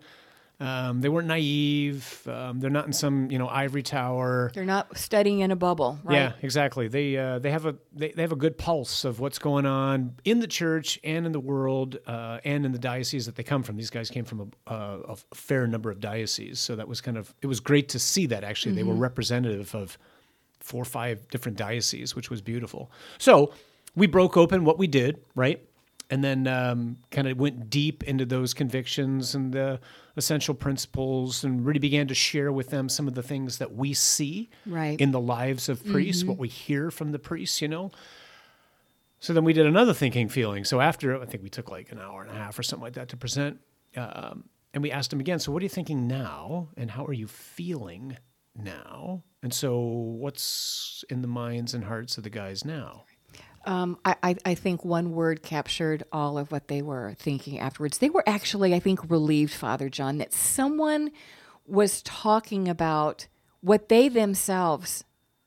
Um, 0.64 1.02
they 1.02 1.10
weren't 1.10 1.28
naive. 1.28 2.26
Um, 2.26 2.62
they're 2.62 2.70
not 2.70 2.86
in 2.86 2.94
some 2.94 3.30
you 3.30 3.38
know 3.38 3.50
ivory 3.50 3.84
tower. 3.84 4.50
They're 4.54 4.64
not 4.64 4.98
studying 4.98 5.42
in 5.42 5.52
a 5.52 5.58
bubble. 5.58 6.00
Right? 6.04 6.16
Yeah, 6.16 6.32
exactly. 6.42 6.88
They 6.88 7.18
uh, 7.18 7.40
they 7.40 7.52
have 7.52 7.66
a 7.66 7.76
they, 7.92 8.12
they 8.12 8.22
have 8.22 8.32
a 8.32 8.38
good 8.38 8.58
pulse 8.58 9.04
of 9.04 9.20
what's 9.20 9.40
going 9.40 9.66
on 9.66 10.16
in 10.24 10.40
the 10.40 10.48
church 10.48 11.00
and 11.04 11.26
in 11.26 11.34
the 11.34 11.40
world 11.40 11.98
uh, 12.08 12.40
and 12.46 12.66
in 12.66 12.72
the 12.72 12.80
diocese 12.80 13.26
that 13.26 13.36
they 13.36 13.44
come 13.44 13.62
from. 13.62 13.76
These 13.76 13.90
guys 13.90 14.10
came 14.10 14.24
from 14.24 14.54
a, 14.68 14.74
a, 14.74 15.18
fair 15.34 15.68
number 15.68 15.92
of 15.92 16.00
dioceses, 16.00 16.62
so 16.62 16.78
that 16.78 16.88
was 16.88 17.02
kind 17.02 17.18
of 17.18 17.34
it 17.42 17.48
was 17.48 17.60
great 17.60 17.90
to 17.90 18.00
see 18.00 18.26
that 18.28 18.46
actually 18.46 18.72
mm-hmm. 18.72 18.78
they 18.78 18.84
were 18.84 18.94
mm-hmm. 18.94 19.02
representative 19.02 19.76
of 19.76 19.98
four 20.62 20.82
or 20.82 20.86
five 20.86 21.28
different 21.28 21.58
dioceses, 21.58 22.16
which 22.16 22.30
was 22.30 22.42
beautiful. 22.42 22.90
So 23.18 23.52
we 23.96 24.08
broke 24.08 24.38
open 24.38 24.64
what 24.64 24.78
we 24.78 24.88
did 24.88 25.22
right 25.36 25.62
and 26.10 26.24
then 26.24 26.48
um, 26.48 26.98
kind 27.12 27.28
of 27.28 27.38
went 27.40 27.70
deep 27.70 28.04
into 28.04 28.26
those 28.26 28.54
convictions 28.54 29.36
and 29.36 29.52
the 29.52 29.80
essential 30.16 30.54
principles 30.54 31.44
and 31.44 31.66
really 31.66 31.80
began 31.80 32.08
to 32.08 32.14
share 32.14 32.52
with 32.52 32.70
them 32.70 32.88
some 32.88 33.08
of 33.08 33.16
the 33.16 33.24
things 33.24 33.58
that 33.58 33.74
we 33.74 33.94
see 33.94 34.50
right. 34.66 35.00
in 35.02 35.12
the 35.12 35.20
lives 35.20 35.70
of 35.70 35.84
priests, 35.86 36.22
mm-hmm. 36.22 36.30
what 36.30 36.38
we 36.38 36.48
hear 36.48 36.92
from 36.92 37.12
the 37.12 37.20
priests, 37.20 37.62
you 37.62 37.68
know. 37.68 37.92
So 39.20 39.34
then 39.34 39.44
we 39.44 39.54
did 39.54 39.66
another 39.66 39.94
thinking 39.94 40.30
feeling. 40.30 40.66
So 40.66 40.82
after, 40.82 41.20
I 41.20 41.26
think 41.26 41.44
we 41.44 41.50
took 41.50 41.72
like 41.72 41.92
an 41.92 42.00
hour 42.00 42.22
and 42.22 42.30
a 42.30 42.36
half 42.36 42.60
or 42.60 42.64
something 42.64 42.84
like 42.84 42.94
that 42.94 43.10
to 43.10 43.18
present. 43.18 43.60
Um, 43.96 44.44
and 44.74 44.84
we 44.84 44.92
asked 44.92 45.12
them 45.12 45.20
again, 45.20 45.40
so 45.40 45.52
what 45.52 45.62
are 45.62 45.66
you 45.66 45.70
thinking 45.70 46.08
now? 46.08 46.70
And 46.78 46.92
how 46.92 47.06
are 47.06 47.14
you 47.14 47.28
feeling 47.28 48.18
now? 48.56 49.24
And 49.42 49.54
so 49.54 49.80
what's 49.80 51.04
in 51.10 51.22
the 51.22 51.28
minds 51.28 51.74
and 51.74 51.84
hearts 51.84 52.18
of 52.18 52.24
the 52.24 52.30
guys 52.30 52.66
now? 52.66 53.06
Um, 53.66 53.98
I, 54.04 54.36
I 54.46 54.56
think 54.56 54.84
one 54.84 55.12
word 55.14 55.42
captured 55.42 56.04
all 56.12 56.38
of 56.38 56.52
what 56.52 56.68
they 56.68 56.82
were 56.82 57.16
thinking 57.18 57.60
afterwards. 57.60 58.00
They 58.00 58.10
were 58.10 58.24
actually, 58.28 58.74
I 58.74 58.80
think, 58.80 59.10
relieved, 59.10 59.54
Father 59.54 59.88
John, 59.88 60.18
that 60.18 60.34
someone 60.34 61.12
was 61.66 62.02
talking 62.02 62.68
about 62.68 63.28
what 63.62 63.88
they 63.88 64.10
themselves, 64.10 65.06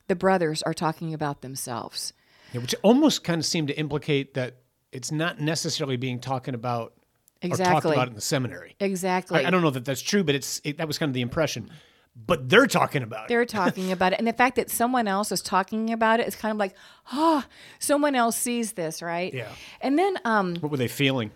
the 0.08 0.16
brothers, 0.16 0.62
are 0.62 0.72
talking 0.72 1.12
about 1.12 1.42
themselves. 1.42 2.14
Yeah, 2.52 2.62
which 2.62 2.74
almost 2.82 3.22
kind 3.22 3.38
of 3.38 3.44
seemed 3.44 3.68
to 3.68 3.78
implicate 3.78 4.32
that 4.34 4.56
it's 4.92 5.12
not 5.12 5.38
necessarily 5.38 5.98
being 5.98 6.18
talking 6.18 6.54
about 6.54 6.94
exactly. 7.42 7.70
or 7.70 7.74
talked 7.74 7.94
about 7.94 8.08
in 8.08 8.14
the 8.14 8.20
seminary. 8.22 8.76
Exactly. 8.80 9.44
I, 9.44 9.48
I 9.48 9.50
don't 9.50 9.60
know 9.60 9.70
that 9.70 9.84
that's 9.84 10.00
true, 10.00 10.24
but 10.24 10.34
it's 10.34 10.60
it, 10.64 10.78
that 10.78 10.86
was 10.86 10.96
kind 10.96 11.10
of 11.10 11.14
the 11.14 11.20
impression 11.20 11.70
but 12.16 12.48
they're 12.48 12.66
talking 12.66 13.02
about 13.02 13.24
it. 13.24 13.28
They're 13.28 13.44
talking 13.44 13.92
about 13.92 14.12
it. 14.12 14.18
And 14.18 14.26
the 14.26 14.32
fact 14.32 14.56
that 14.56 14.70
someone 14.70 15.06
else 15.06 15.30
is 15.30 15.42
talking 15.42 15.92
about 15.92 16.20
it 16.20 16.26
is 16.26 16.34
kind 16.34 16.50
of 16.50 16.58
like, 16.58 16.74
oh, 17.12 17.44
someone 17.78 18.14
else 18.14 18.36
sees 18.36 18.72
this, 18.72 19.02
right? 19.02 19.32
Yeah. 19.32 19.48
And 19.80 19.98
then. 19.98 20.16
Um, 20.24 20.56
what 20.56 20.70
were 20.70 20.78
they 20.78 20.88
feeling? 20.88 21.30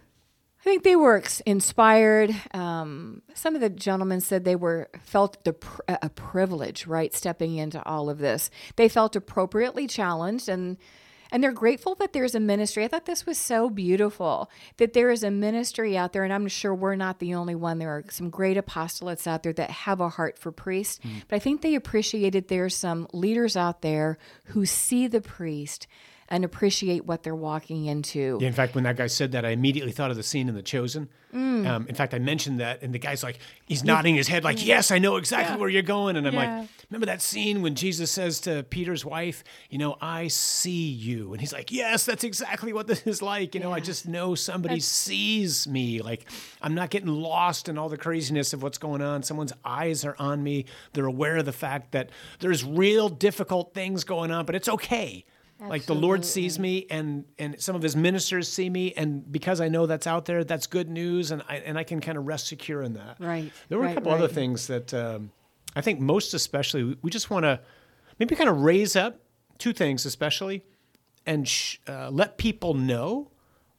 I 0.61 0.63
think 0.63 0.83
they 0.83 0.97
were 0.97 1.23
inspired. 1.47 2.35
Um, 2.53 3.23
some 3.35 3.55
of 3.55 3.63
the 3.63 3.71
gentlemen 3.71 4.21
said 4.21 4.45
they 4.45 4.57
were 4.57 4.91
felt 5.03 5.43
the, 5.45 5.57
a 5.89 6.11
privilege, 6.11 6.87
right, 6.87 7.15
stepping 7.15 7.57
into 7.57 7.83
all 7.87 8.11
of 8.11 8.19
this. 8.19 8.51
They 8.77 8.89
felt 8.89 9.17
appropriately 9.17 9.87
challenged 9.87 10.51
and 10.51 10.77
and 11.33 11.43
they're 11.43 11.53
grateful 11.53 11.95
that 11.97 12.13
there's 12.13 12.35
a 12.35 12.41
ministry. 12.41 12.85
I 12.85 12.89
thought 12.89 13.07
this 13.07 13.27
was 13.27 13.39
so 13.39 13.71
beautiful 13.71 14.51
that 14.79 14.93
there 14.93 15.11
is 15.11 15.23
a 15.23 15.31
ministry 15.31 15.97
out 15.97 16.13
there, 16.13 16.25
and 16.25 16.33
I'm 16.33 16.49
sure 16.49 16.75
we're 16.75 16.97
not 16.97 17.19
the 17.19 17.35
only 17.35 17.55
one. 17.55 17.79
There 17.79 17.91
are 17.91 18.05
some 18.11 18.31
great 18.31 18.57
apostolates 18.57 19.27
out 19.27 19.43
there 19.43 19.53
that 19.55 19.71
have 19.71 20.01
a 20.01 20.09
heart 20.09 20.39
for 20.39 20.53
priests, 20.53 21.01
mm. 21.05 21.23
but 21.29 21.37
I 21.37 21.39
think 21.39 21.63
they 21.63 21.75
appreciated 21.75 22.49
there's 22.49 22.77
some 22.77 23.07
leaders 23.13 23.57
out 23.57 23.83
there 23.83 24.19
who 24.47 24.67
see 24.67 25.07
the 25.07 25.21
priest 25.21 25.87
and 26.31 26.45
appreciate 26.45 27.07
what 27.07 27.25
they're 27.25 27.35
walking 27.35 27.87
into. 27.87 28.39
Yeah, 28.41 28.47
in 28.47 28.55
fact, 28.55 28.75
when 28.75 28.85
that 28.85 28.97
guy 28.97 29.09
said 29.09 29.33
that, 29.33 29.45
I 29.45 29.51
immediately 29.51 29.93
thought 29.93 30.13
of 30.13 30.17
the 30.17 30.23
scene 30.23 30.49
in 30.49 30.55
The 30.55 30.63
Chosen. 30.63 31.09
Mm. 31.35 31.67
Um, 31.67 31.87
in 31.89 31.95
fact, 31.95 32.15
I 32.15 32.19
mentioned 32.19 32.61
that, 32.61 32.83
and 32.83 32.95
the 32.95 32.99
guy's 32.99 33.23
like, 33.23 33.39
he's 33.67 33.85
nodding 33.85 34.15
his 34.15 34.29
head, 34.29 34.43
like, 34.43 34.65
"Yes, 34.65 34.91
I 34.91 34.99
know 34.99 35.17
exactly 35.17 35.55
yeah. 35.55 35.61
where 35.61 35.69
you're 35.69 35.83
going." 35.83 36.17
And 36.17 36.27
I'm 36.27 36.35
yeah. 36.35 36.61
like, 36.61 36.69
"Remember 36.89 37.07
that 37.07 37.21
scene 37.23 37.63
when 37.63 37.75
Jesus 37.75 38.11
says 38.11 38.41
to 38.41 38.65
Peter's 38.65 39.05
wife, 39.05 39.45
you 39.69 39.79
know, 39.79 39.97
I 40.01 40.29
see 40.29 40.89
you," 40.89 41.33
and 41.33 41.41
he's 41.41 41.53
like, 41.53 41.71
"Yes, 41.71 42.05
that's 42.05 42.25
exactly 42.25 42.73
what 42.73 42.87
this 42.87 43.07
is 43.07 43.23
like. 43.23 43.55
You 43.55 43.61
know, 43.61 43.73
I 43.73 43.81
just 43.81 44.09
know 44.09 44.35
somebody 44.35 44.77
that's... 44.77 44.87
sees 44.87 45.69
me. 45.69 46.01
Like, 46.01 46.27
I'm 46.63 46.75
not 46.75 46.91
getting 46.91 47.09
lost 47.09 47.69
in 47.69 47.79
all 47.79 47.89
the 47.89 47.99
craziness 47.99 48.53
of 48.53 48.63
what's 48.63 48.79
going 48.79 49.03
on. 49.03 49.23
Someone's 49.23 49.53
eyes 49.65 50.05
are 50.05 50.17
on 50.19 50.43
me. 50.43 50.65
They're 50.93 51.07
aware 51.07 51.39
of 51.39 51.45
the 51.45 51.53
fact 51.53 51.93
that 51.93 52.11
there's 52.41 52.65
real 52.65 53.09
difficult 53.09 53.75
things 53.75 54.05
going 54.05 54.31
on, 54.31 54.47
but 54.47 54.55
it's 54.55 54.69
okay." 54.69 55.25
Absolutely. 55.61 55.79
Like 55.79 55.87
the 55.87 55.95
Lord 55.95 56.25
sees 56.25 56.59
me, 56.59 56.87
and 56.89 57.25
and 57.39 57.61
some 57.61 57.77
of 57.77 57.83
His 57.83 57.95
ministers 57.95 58.49
see 58.49 58.71
me, 58.71 58.95
and 58.97 59.31
because 59.31 59.61
I 59.61 59.69
know 59.69 59.85
that's 59.85 60.07
out 60.07 60.25
there, 60.25 60.43
that's 60.43 60.67
good 60.67 60.89
news, 60.89 61.31
and 61.31 61.43
I 61.51 61.57
and 61.57 61.77
I 61.77 61.85
can 61.85 62.01
kind 62.01 62.17
of 62.17 62.27
rest 62.27 62.47
secure 62.47 62.83
in 62.83 62.95
that. 62.95 63.17
Right. 63.21 63.53
There 63.69 63.77
were 63.77 63.85
right, 63.85 63.93
a 63.93 63.95
couple 63.95 64.13
right. 64.13 64.19
other 64.19 64.33
things 64.33 64.69
that 64.69 64.95
um, 64.95 65.33
I 65.77 65.83
think 65.83 66.01
most 66.01 66.33
especially 66.33 66.97
we 67.03 67.11
just 67.11 67.29
want 67.29 67.45
to 67.45 67.61
maybe 68.19 68.35
kind 68.37 68.49
of 68.49 68.63
raise 68.63 68.97
up 68.97 69.21
two 69.59 69.75
things 69.75 70.07
especially, 70.07 70.65
and 71.27 71.47
sh- 71.47 71.77
uh, 71.87 72.09
let 72.11 72.39
people 72.39 72.73
know 72.73 73.31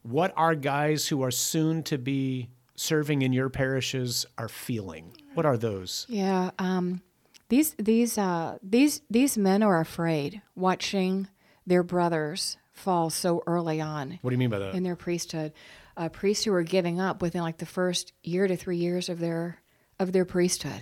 what 0.03 0.33
our 0.35 0.53
guys 0.53 1.07
who 1.07 1.23
are 1.23 1.31
soon 1.31 1.81
to 1.83 1.97
be 1.97 2.49
serving 2.75 3.23
in 3.23 3.33
your 3.33 3.49
parishes 3.49 4.25
are 4.37 4.47
feeling. 4.47 5.17
What 5.33 5.47
are 5.47 5.57
those? 5.57 6.05
Yeah. 6.09 6.51
Um, 6.59 7.01
these 7.49 7.75
these 7.77 8.17
uh, 8.17 8.59
these 8.63 9.01
these 9.09 9.37
men 9.37 9.61
are 9.63 9.79
afraid 9.79 10.41
watching 10.55 11.27
their 11.67 11.83
brothers 11.83 12.57
fall 12.71 13.09
so 13.09 13.43
early 13.47 13.79
on 13.81 14.17
What 14.21 14.29
do 14.31 14.33
you 14.35 14.39
mean 14.39 14.49
by 14.49 14.59
that? 14.59 14.75
in 14.75 14.83
their 14.83 14.95
priesthood. 14.95 15.53
Uh, 15.97 16.09
priests 16.09 16.45
who 16.45 16.53
are 16.53 16.63
giving 16.63 16.99
up 16.99 17.21
within 17.21 17.41
like 17.41 17.57
the 17.57 17.65
first 17.65 18.13
year 18.23 18.47
to 18.47 18.55
three 18.55 18.77
years 18.77 19.09
of 19.09 19.19
their 19.19 19.59
of 19.99 20.11
their 20.13 20.25
priesthood. 20.25 20.81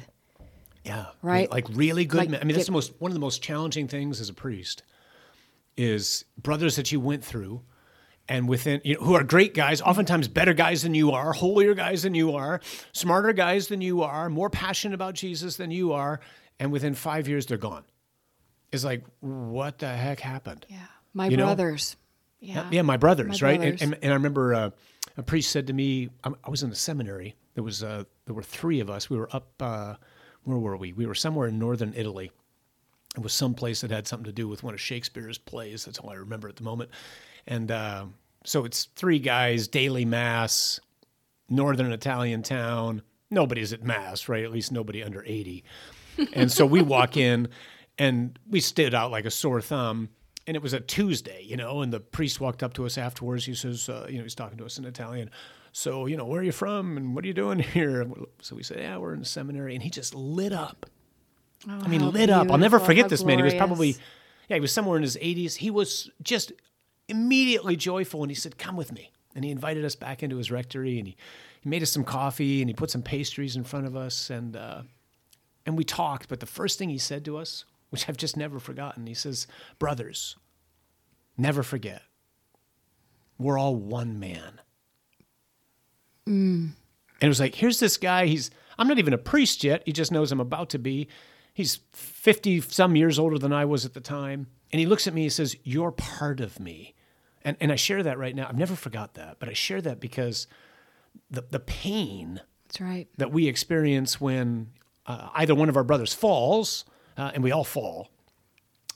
Yeah. 0.86 1.08
Right? 1.22 1.50
Like 1.52 1.66
really 1.70 2.06
good 2.06 2.18
Like 2.20 2.30
men. 2.30 2.40
I 2.42 2.44
mean, 2.46 2.54
that's 2.56 2.66
get- 2.66 2.68
the 2.68 2.72
most 2.74 2.94
one 3.00 3.12
of 3.12 3.14
the 3.16 3.20
most 3.20 3.42
challenging 3.42 3.88
things 3.88 4.22
as 4.22 4.30
a 4.30 4.34
priest 4.34 4.84
is 5.78 6.26
brothers 6.42 6.76
that 6.76 6.92
you 6.92 7.00
went 7.00 7.24
through 7.24 7.62
and 8.28 8.48
within 8.48 8.80
you 8.84 8.96
know, 8.96 9.02
who 9.02 9.16
are 9.16 9.24
great 9.24 9.54
guys, 9.56 9.82
oftentimes 9.82 10.28
better 10.28 10.54
guys 10.54 10.84
than 10.84 10.94
you 10.94 11.12
are, 11.12 11.34
holier 11.34 11.74
guys 11.74 12.04
than 12.04 12.14
you 12.14 12.36
are, 12.36 12.62
smarter 12.92 13.34
guys 13.34 13.68
than 13.68 13.82
you 13.82 14.04
are, 14.04 14.30
more 14.30 14.50
passionate 14.50 14.94
about 14.94 15.16
Jesus 15.16 15.56
than 15.58 15.72
you 15.72 15.94
are, 15.94 16.20
and 16.60 16.72
within 16.72 16.94
five 16.94 17.28
years 17.28 17.46
they're 17.48 17.58
gone. 17.58 17.84
It's 18.72 18.84
like, 18.84 19.04
what 19.20 19.80
the 19.80 19.88
heck 19.88 20.20
happened? 20.20 20.66
Yeah, 20.70 20.78
my 21.14 21.28
You 21.28 21.38
know? 21.38 21.46
brothers. 21.46 21.96
Yeah, 22.40 22.70
Yeah, 22.72 22.84
my 22.84 22.96
brothers, 22.98 23.42
My 23.42 23.48
right? 23.50 23.60
brothers. 23.60 23.82
And, 23.82 23.94
and, 23.96 24.04
and 24.04 24.12
I 24.14 24.16
remember 24.16 24.54
uh, 24.54 24.70
a 25.18 25.24
priest 25.24 25.52
said 25.52 25.68
to 25.68 25.74
me, 25.74 26.10
I, 26.24 26.32
I 26.44 26.50
was 26.50 26.64
in 26.64 26.70
the 26.70 26.76
seminary. 26.76 27.36
There 27.56 27.64
was 27.64 27.84
uh, 27.84 28.06
there 28.26 28.34
were 28.36 28.44
three 28.44 28.80
of 28.80 28.90
us. 28.90 29.10
We 29.10 29.18
were 29.18 29.28
up. 29.36 29.50
Uh, 29.60 29.96
where 30.44 30.58
were 30.58 30.78
we? 30.78 30.94
We 30.94 31.06
were 31.06 31.16
somewhere 31.16 31.48
in 31.50 31.60
northern 31.60 31.94
Italy. 31.98 32.32
It 33.18 33.22
was 33.24 33.34
some 33.34 33.54
place 33.56 33.82
that 33.82 33.92
had 33.92 34.08
something 34.08 34.26
to 34.26 34.32
do 34.32 34.48
with 34.48 34.64
one 34.64 34.74
of 34.74 34.80
Shakespeare's 34.80 35.38
plays. 35.38 35.84
That's 35.84 36.00
all 36.00 36.12
I 36.12 36.16
remember 36.16 36.48
at 36.48 36.56
the 36.56 36.64
moment. 36.64 36.92
And 37.46 37.70
uh, 37.72 38.06
so 38.46 38.64
it's 38.64 38.86
three 38.96 39.20
guys, 39.20 39.68
daily 39.68 40.06
mass, 40.06 40.80
northern 41.50 41.92
Italian 41.92 42.44
town. 42.44 43.02
Nobody's 43.30 43.74
at 43.74 43.84
mass, 43.84 44.30
right? 44.30 44.44
At 44.46 44.52
least 44.52 44.72
nobody 44.72 45.04
under 45.04 45.24
80. 45.26 45.64
And 46.34 46.52
so 46.52 46.66
we 46.66 46.82
walk 46.82 47.18
in 47.18 47.50
and 48.00 48.40
we 48.50 48.62
stood 48.62 48.96
out 48.96 49.12
like 49.12 49.26
a 49.26 49.32
sore 49.32 49.62
thumb. 49.62 50.10
And 50.48 50.56
it 50.56 50.64
was 50.64 50.74
a 50.74 50.80
Tuesday, 50.80 51.44
you 51.44 51.58
know, 51.58 51.82
and 51.82 51.94
the 51.94 52.00
priest 52.00 52.42
walked 52.42 52.64
up 52.64 52.74
to 52.74 52.86
us 52.88 52.98
afterwards. 52.98 53.46
He 53.46 53.54
says, 53.54 53.88
uh, 53.88 54.08
you 54.10 54.18
know, 54.18 54.24
he's 54.24 54.34
talking 54.34 54.58
to 54.58 54.66
us 54.66 54.80
in 54.80 54.86
Italian. 54.86 55.30
So, 55.74 56.08
you 56.08 56.18
know, 56.18 56.26
where 56.26 56.40
are 56.40 56.44
you 56.44 56.52
from 56.52 56.98
and 56.98 57.14
what 57.14 57.24
are 57.24 57.28
you 57.28 57.36
doing 57.36 57.60
here? 57.60 58.10
So 58.42 58.56
we 58.56 58.64
said, 58.64 58.80
yeah, 58.80 58.98
we're 58.98 59.14
in 59.14 59.20
the 59.20 59.26
seminary. 59.26 59.76
And 59.76 59.84
he 59.84 59.92
just 59.92 60.16
lit 60.16 60.52
up. 60.52 60.88
I 61.68 61.88
mean, 61.88 62.10
lit 62.12 62.32
up. 62.32 62.50
I'll 62.50 62.58
never 62.58 62.80
forget 62.80 63.04
how 63.04 63.10
this 63.10 63.24
man. 63.24 63.38
He 63.38 63.44
was 63.44 63.54
probably, 63.54 63.98
yeah, 64.48 64.56
he 64.56 64.62
was 64.62 64.72
somewhere 64.72 64.98
in 64.98 65.04
his 65.04 65.18
80s. 65.18 65.58
He 65.58 65.70
was 65.70 66.10
just 66.24 66.52
immediately 67.08 67.76
joyful. 67.76 68.24
And 68.24 68.32
he 68.32 68.36
said, 68.36 68.58
come 68.58 68.76
with 68.76 68.92
me. 68.92 69.12
And 69.36 69.46
he 69.46 69.52
invited 69.52 69.86
us 69.86 69.96
back 69.96 70.24
into 70.24 70.38
his 70.38 70.50
rectory 70.50 70.98
and 70.98 71.08
he, 71.10 71.18
he 71.62 71.70
made 71.70 71.84
us 71.84 71.92
some 71.92 72.04
coffee 72.04 72.62
and 72.62 72.70
he 72.70 72.74
put 72.74 72.90
some 72.90 73.04
pastries 73.04 73.56
in 73.56 73.64
front 73.64 73.86
of 73.86 73.96
us. 73.96 74.32
And, 74.32 74.56
uh, 74.56 74.82
and 75.66 75.78
we 75.78 75.84
talked. 75.84 76.30
But 76.30 76.40
the 76.40 76.48
first 76.48 76.80
thing 76.80 76.90
he 76.90 76.98
said 76.98 77.24
to 77.26 77.38
us, 77.38 77.66
which 77.90 78.08
I've 78.08 78.18
just 78.18 78.38
never 78.38 78.60
forgotten, 78.60 79.08
he 79.08 79.14
says, 79.14 79.48
brothers, 79.78 80.38
never 81.38 81.64
forget, 81.64 82.04
we're 83.38 83.58
all 83.58 83.76
one 83.76 84.20
man. 84.20 84.62
And 87.22 87.26
it 87.26 87.28
was 87.28 87.40
like, 87.40 87.56
here's 87.56 87.80
this 87.80 87.98
guy. 87.98 88.28
He's, 88.28 88.52
I'm 88.78 88.88
not 88.88 89.00
even 89.00 89.14
a 89.14 89.18
priest 89.18 89.64
yet. 89.64 89.82
He 89.86 89.92
just 89.92 90.12
knows 90.12 90.32
I'm 90.32 90.40
about 90.40 90.70
to 90.72 90.80
be. 90.80 91.08
He's 91.54 91.80
50 91.94 92.62
some 92.62 92.96
years 92.96 93.18
older 93.18 93.40
than 93.40 93.52
I 93.52 93.66
was 93.66 93.86
at 93.86 93.94
the 93.94 94.02
time. 94.02 94.48
And 94.72 94.80
he 94.80 94.86
looks 94.86 95.08
at 95.08 95.14
me, 95.14 95.24
he 95.24 95.30
says, 95.30 95.56
You're 95.64 95.92
part 95.92 96.40
of 96.40 96.60
me. 96.60 96.94
And, 97.44 97.58
and 97.60 97.72
I 97.72 97.76
share 97.76 98.04
that 98.04 98.18
right 98.20 98.36
now. 98.36 98.48
I've 98.48 98.58
never 98.58 98.76
forgot 98.76 99.16
that, 99.16 99.38
but 99.40 99.50
I 99.50 99.54
share 99.54 99.82
that 99.82 100.00
because 100.00 100.46
the, 101.32 101.44
the 101.50 101.60
pain 101.60 102.42
That's 102.68 102.82
right. 102.82 103.08
that 103.18 103.32
we 103.32 103.48
experience 103.48 104.22
when 104.22 104.72
uh, 105.08 105.30
either 105.36 105.56
one 105.56 105.70
of 105.70 105.78
our 105.78 105.84
brothers 105.84 106.14
falls, 106.14 106.86
uh, 107.20 107.32
and 107.34 107.44
we 107.44 107.52
all 107.52 107.64
fall, 107.64 108.10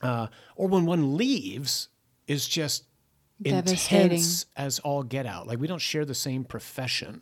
uh, 0.01 0.27
or 0.55 0.67
when 0.67 0.85
one 0.85 1.17
leaves 1.17 1.89
is 2.27 2.47
just 2.47 2.85
intense 3.43 4.45
as 4.55 4.79
all 4.79 5.03
get 5.03 5.25
out. 5.25 5.47
Like 5.47 5.59
we 5.59 5.67
don't 5.67 5.79
share 5.81 6.05
the 6.05 6.15
same 6.15 6.43
profession. 6.43 7.21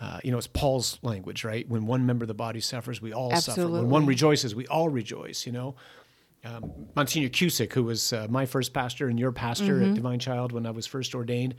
Uh, 0.00 0.18
you 0.22 0.30
know, 0.32 0.38
it's 0.38 0.46
Paul's 0.48 0.98
language, 1.02 1.44
right? 1.44 1.66
When 1.68 1.86
one 1.86 2.04
member 2.04 2.24
of 2.24 2.28
the 2.28 2.34
body 2.34 2.60
suffers, 2.60 3.00
we 3.00 3.12
all 3.12 3.30
suffer. 3.36 3.62
When 3.68 3.88
one 3.88 4.06
rejoices, 4.06 4.54
we 4.54 4.66
all 4.66 4.88
rejoice. 4.88 5.46
You 5.46 5.52
know, 5.52 5.76
um, 6.44 6.88
Monsignor 6.94 7.30
Cusick, 7.30 7.72
who 7.72 7.84
was 7.84 8.12
uh, 8.12 8.26
my 8.28 8.44
first 8.44 8.74
pastor 8.74 9.08
and 9.08 9.18
your 9.18 9.32
pastor 9.32 9.76
Mm-hmm. 9.76 9.90
at 9.90 9.94
Divine 9.94 10.18
Child 10.18 10.52
when 10.52 10.66
I 10.66 10.70
was 10.72 10.86
first 10.86 11.14
ordained, 11.14 11.54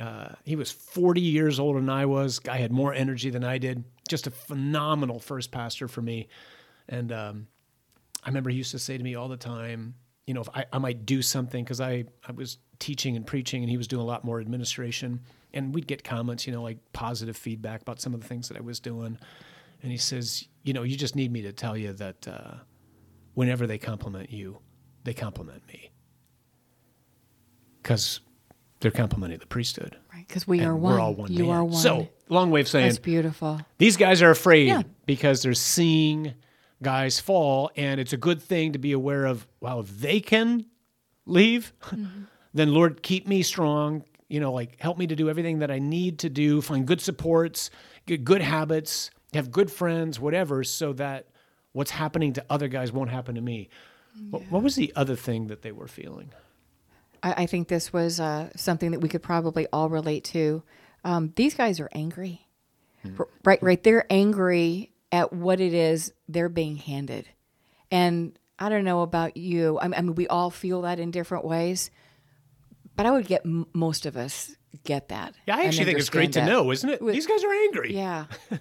uh, 0.00 0.30
he 0.44 0.56
was 0.56 0.72
40 0.72 1.20
years 1.20 1.60
older 1.60 1.78
than 1.78 1.90
I 1.90 2.06
was. 2.06 2.38
Guy 2.38 2.56
had 2.56 2.72
more 2.72 2.94
energy 2.94 3.30
than 3.30 3.44
I 3.44 3.58
did. 3.58 3.84
Just 4.08 4.26
a 4.26 4.30
phenomenal 4.30 5.20
first 5.20 5.52
pastor 5.52 5.86
for 5.86 6.00
me. 6.02 6.28
And 6.88 7.12
um, 7.12 7.46
I 8.24 8.28
remember 8.28 8.50
he 8.50 8.56
used 8.56 8.70
to 8.72 8.78
say 8.78 8.96
to 8.98 9.02
me 9.02 9.14
all 9.14 9.28
the 9.28 9.36
time, 9.36 9.94
you 10.26 10.34
know, 10.34 10.42
if 10.42 10.48
I, 10.54 10.64
I 10.72 10.78
might 10.78 11.06
do 11.06 11.22
something 11.22 11.64
because 11.64 11.80
I, 11.80 12.04
I 12.28 12.32
was 12.32 12.58
teaching 12.78 13.16
and 13.16 13.26
preaching 13.26 13.62
and 13.62 13.70
he 13.70 13.76
was 13.76 13.88
doing 13.88 14.02
a 14.02 14.06
lot 14.06 14.24
more 14.24 14.40
administration. 14.40 15.20
And 15.52 15.74
we'd 15.74 15.86
get 15.86 16.04
comments, 16.04 16.46
you 16.46 16.52
know, 16.52 16.62
like 16.62 16.78
positive 16.92 17.36
feedback 17.36 17.82
about 17.82 18.00
some 18.00 18.14
of 18.14 18.20
the 18.20 18.26
things 18.28 18.48
that 18.48 18.56
I 18.56 18.60
was 18.60 18.78
doing. 18.78 19.18
And 19.82 19.90
he 19.90 19.98
says, 19.98 20.46
you 20.62 20.72
know, 20.72 20.82
you 20.82 20.96
just 20.96 21.16
need 21.16 21.32
me 21.32 21.42
to 21.42 21.52
tell 21.52 21.76
you 21.76 21.92
that 21.94 22.28
uh, 22.28 22.54
whenever 23.34 23.66
they 23.66 23.78
compliment 23.78 24.30
you, 24.30 24.58
they 25.04 25.14
compliment 25.14 25.66
me. 25.66 25.90
Because 27.82 28.20
they're 28.80 28.90
complimenting 28.90 29.38
the 29.38 29.46
priesthood. 29.46 29.96
Right, 30.12 30.26
because 30.28 30.46
we 30.46 30.58
And 30.60 30.68
are 30.68 30.76
one. 30.76 30.94
We're 30.94 31.00
all 31.00 31.14
one 31.14 31.32
you 31.32 31.46
man. 31.46 31.56
are 31.56 31.64
one. 31.64 31.80
So, 31.80 32.08
long 32.28 32.50
way 32.50 32.60
of 32.60 32.68
saying, 32.68 32.86
That's 32.86 32.98
beautiful. 32.98 33.60
these 33.78 33.96
guys 33.96 34.22
are 34.22 34.30
afraid 34.30 34.68
Yeah. 34.68 34.82
because 35.06 35.42
they're 35.42 35.54
seeing 35.54 36.34
guys 36.82 37.20
fall, 37.20 37.70
and 37.76 38.00
it's 38.00 38.12
a 38.12 38.16
good 38.16 38.40
thing 38.42 38.72
to 38.72 38.78
be 38.78 38.92
aware 38.92 39.26
of. 39.26 39.46
Wow, 39.60 39.80
if 39.80 39.88
they 39.88 40.20
can 40.20 40.66
leave, 41.26 41.72
Mm-hmm. 41.90 42.22
then 42.54 42.72
Lord, 42.74 43.02
keep 43.02 43.26
me 43.28 43.42
strong. 43.42 44.04
You 44.28 44.40
know, 44.40 44.52
like 44.52 44.80
help 44.80 44.96
me 44.96 45.06
to 45.08 45.16
do 45.16 45.28
everything 45.28 45.58
that 45.58 45.70
I 45.70 45.78
need 45.80 46.20
to 46.20 46.30
do. 46.30 46.60
Find 46.62 46.86
good 46.86 47.00
supports, 47.00 47.70
get 48.06 48.22
good 48.24 48.40
habits, 48.42 49.10
have 49.34 49.50
good 49.50 49.70
friends, 49.72 50.20
whatever, 50.20 50.62
so 50.64 50.92
that 50.94 51.26
what's 51.72 51.90
happening 51.90 52.32
to 52.34 52.44
other 52.48 52.68
guys 52.68 52.92
won't 52.92 53.10
happen 53.10 53.34
to 53.34 53.40
me. 53.40 53.68
What, 54.30 54.42
what 54.50 54.62
was 54.62 54.74
the 54.76 54.92
other 54.96 55.16
thing 55.16 55.46
that 55.48 55.62
they 55.62 55.72
were 55.72 55.86
feeling? 55.88 56.30
I, 57.22 57.42
I 57.42 57.46
think 57.46 57.68
this 57.68 57.92
was 57.92 58.18
uh, 58.20 58.50
something 58.56 58.90
that 58.92 59.00
we 59.00 59.08
could 59.08 59.22
probably 59.22 59.66
all 59.72 59.88
relate 59.88 60.24
to. 60.24 60.62
Um, 61.04 61.32
these 61.36 61.54
guys 61.54 61.80
are 61.80 61.88
angry. 61.92 62.46
R- 63.18 63.28
right? 63.44 63.62
Right, 63.62 63.82
they're 63.82 64.06
angry 64.10 64.89
at 65.12 65.32
what 65.32 65.60
it 65.60 65.74
is 65.74 66.12
they're 66.28 66.48
being 66.48 66.76
handed, 66.76 67.28
and 67.90 68.38
I 68.58 68.68
don't 68.68 68.84
know 68.84 69.02
about 69.02 69.36
you. 69.36 69.78
I 69.80 69.88
mean, 69.88 70.14
we 70.14 70.26
all 70.28 70.50
feel 70.50 70.82
that 70.82 71.00
in 71.00 71.10
different 71.10 71.44
ways, 71.44 71.90
but 72.96 73.06
I 73.06 73.10
would 73.10 73.26
get 73.26 73.44
m- 73.44 73.66
most 73.72 74.06
of 74.06 74.16
us 74.16 74.54
get 74.84 75.08
that. 75.08 75.34
Yeah, 75.46 75.56
I 75.56 75.64
actually 75.64 75.86
think 75.86 75.98
it's 75.98 76.10
great 76.10 76.32
to 76.32 76.44
know, 76.44 76.70
isn't 76.70 76.88
it? 76.88 77.04
These 77.04 77.26
guys 77.26 77.42
are 77.42 77.52
angry. 77.52 77.94
Yeah, 77.94 78.26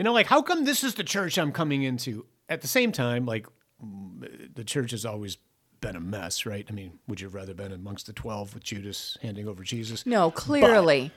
You 0.00 0.04
know, 0.04 0.14
like 0.14 0.26
how 0.28 0.40
come 0.40 0.64
this 0.64 0.82
is 0.82 0.94
the 0.94 1.04
church 1.04 1.36
I'm 1.36 1.52
coming 1.52 1.82
into? 1.82 2.24
At 2.48 2.62
the 2.62 2.68
same 2.68 2.90
time, 2.90 3.26
like 3.26 3.46
mm, 3.84 4.54
the 4.54 4.64
church 4.64 4.92
has 4.92 5.04
always 5.04 5.36
been 5.82 5.94
a 5.94 6.00
mess, 6.00 6.46
right? 6.46 6.66
I 6.68 6.72
mean, 6.72 6.98
would 7.06 7.20
you 7.20 7.26
have 7.26 7.34
rather 7.34 7.52
been 7.52 7.70
amongst 7.70 8.06
the 8.06 8.14
twelve 8.14 8.54
with 8.54 8.64
Judas 8.64 9.18
handing 9.20 9.46
over 9.46 9.62
Jesus? 9.62 10.06
no, 10.06 10.30
clearly, 10.30 11.12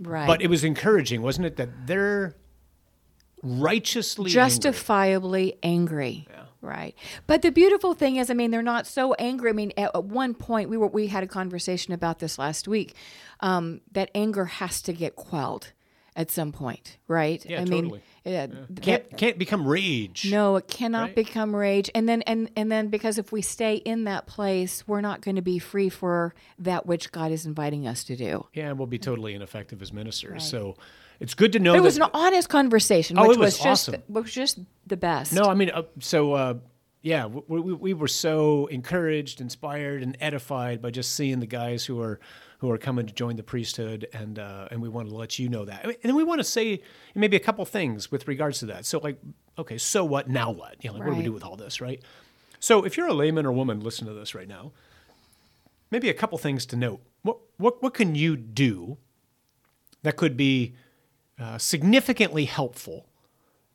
right. 0.00 0.26
But 0.28 0.42
it 0.42 0.48
was 0.48 0.62
encouraging, 0.62 1.22
wasn't 1.22 1.46
it, 1.46 1.56
that 1.56 1.88
they're 1.88 2.36
righteously 3.44 4.30
angry. 4.30 4.32
justifiably 4.32 5.58
angry. 5.62 6.26
Right. 6.60 6.94
But 7.26 7.42
the 7.42 7.50
beautiful 7.50 7.92
thing 7.92 8.16
is, 8.16 8.30
I 8.30 8.34
mean, 8.34 8.50
they're 8.50 8.62
not 8.62 8.86
so 8.86 9.12
angry. 9.14 9.50
I 9.50 9.52
mean, 9.52 9.72
at, 9.76 9.90
at 9.94 10.04
one 10.04 10.32
point 10.32 10.70
we 10.70 10.78
were 10.78 10.86
we 10.86 11.08
had 11.08 11.22
a 11.22 11.26
conversation 11.26 11.92
about 11.92 12.20
this 12.20 12.38
last 12.38 12.66
week. 12.66 12.94
Um, 13.40 13.82
that 13.92 14.10
anger 14.14 14.46
has 14.46 14.80
to 14.82 14.94
get 14.94 15.14
quelled 15.14 15.72
at 16.16 16.30
some 16.30 16.52
point, 16.52 16.96
right? 17.06 17.44
Yeah, 17.44 17.60
I 17.60 17.64
totally. 17.64 17.82
mean, 17.82 18.00
yeah, 18.24 18.46
Can't 18.80 19.16
can't 19.18 19.38
become 19.38 19.66
rage. 19.68 20.30
no, 20.30 20.56
it 20.56 20.66
cannot 20.68 21.02
Right? 21.08 21.14
become 21.14 21.54
rage. 21.54 21.90
And 21.94 22.08
then 22.08 22.22
and 22.22 22.50
and 22.56 22.72
then 22.72 22.88
because 22.88 23.18
if 23.18 23.32
we 23.32 23.42
stay 23.42 23.74
in 23.76 24.04
that 24.04 24.26
place, 24.26 24.86
we're 24.88 25.00
not 25.02 25.20
going 25.20 25.36
to 25.36 25.42
be 25.42 25.58
free 25.58 25.88
for 25.90 26.34
that 26.58 26.86
which 26.86 27.12
God 27.12 27.30
is 27.32 27.44
inviting 27.46 27.86
us 27.86 28.02
to 28.04 28.16
do. 28.16 28.46
Yeah, 28.54 28.68
and 28.70 28.78
we'll 28.78 28.86
be 28.86 28.98
totally 28.98 29.34
ineffective 29.34 29.82
as 29.82 29.92
ministers. 29.92 30.42
So 30.44 30.76
it's 31.20 31.34
good 31.34 31.52
to 31.52 31.58
know 31.58 31.72
But 31.72 31.78
it 31.78 31.80
that 31.80 31.84
was 31.84 31.96
an 31.98 32.02
honest 32.14 32.48
conversation, 32.48 33.18
Oh, 33.18 33.28
which 33.28 33.36
it 33.36 33.40
was 33.40 33.58
just 33.58 33.88
awesome. 33.90 34.02
was 34.08 34.32
just 34.32 34.58
the 34.86 34.96
best. 34.96 35.32
No, 35.32 35.44
I 35.44 35.54
mean, 35.54 35.70
uh, 35.70 35.82
so 36.00 36.32
uh, 36.32 36.54
yeah, 37.02 37.26
we, 37.26 37.60
we, 37.60 37.72
we 37.74 37.94
were 37.94 38.08
so 38.08 38.66
encouraged, 38.68 39.40
inspired, 39.42 40.02
and 40.02 40.16
edified 40.20 40.80
by 40.80 40.90
just 40.90 41.12
seeing 41.12 41.40
the 41.40 41.46
guys 41.46 41.84
who 41.84 42.00
are 42.00 42.18
who 42.64 42.72
are 42.72 42.78
coming 42.78 43.06
to 43.06 43.12
join 43.12 43.36
the 43.36 43.42
priesthood, 43.42 44.08
and 44.12 44.38
uh, 44.38 44.68
and 44.70 44.80
we 44.80 44.88
want 44.88 45.08
to 45.08 45.14
let 45.14 45.38
you 45.38 45.48
know 45.48 45.64
that, 45.64 45.84
and 45.84 45.96
then 46.02 46.14
we 46.14 46.24
want 46.24 46.40
to 46.40 46.44
say 46.44 46.80
maybe 47.14 47.36
a 47.36 47.40
couple 47.40 47.64
things 47.64 48.10
with 48.10 48.26
regards 48.26 48.58
to 48.60 48.66
that. 48.66 48.86
So, 48.86 48.98
like, 48.98 49.18
okay, 49.58 49.78
so 49.78 50.04
what? 50.04 50.28
Now 50.28 50.50
what? 50.50 50.76
You 50.82 50.90
know, 50.90 50.96
like, 50.96 51.06
what 51.06 51.12
do 51.12 51.18
we 51.18 51.24
do 51.24 51.32
with 51.32 51.44
all 51.44 51.56
this, 51.56 51.80
right? 51.80 52.02
So, 52.60 52.84
if 52.84 52.96
you're 52.96 53.06
a 53.06 53.14
layman 53.14 53.46
or 53.46 53.52
woman, 53.52 53.80
listen 53.80 54.06
to 54.06 54.14
this 54.14 54.34
right 54.34 54.48
now. 54.48 54.72
Maybe 55.90 56.08
a 56.08 56.14
couple 56.14 56.38
things 56.38 56.66
to 56.66 56.76
note. 56.76 57.00
What 57.22 57.38
what 57.58 57.82
what 57.82 57.94
can 57.94 58.14
you 58.14 58.36
do 58.36 58.98
that 60.02 60.16
could 60.16 60.36
be 60.36 60.74
uh, 61.38 61.58
significantly 61.58 62.44
helpful 62.44 63.06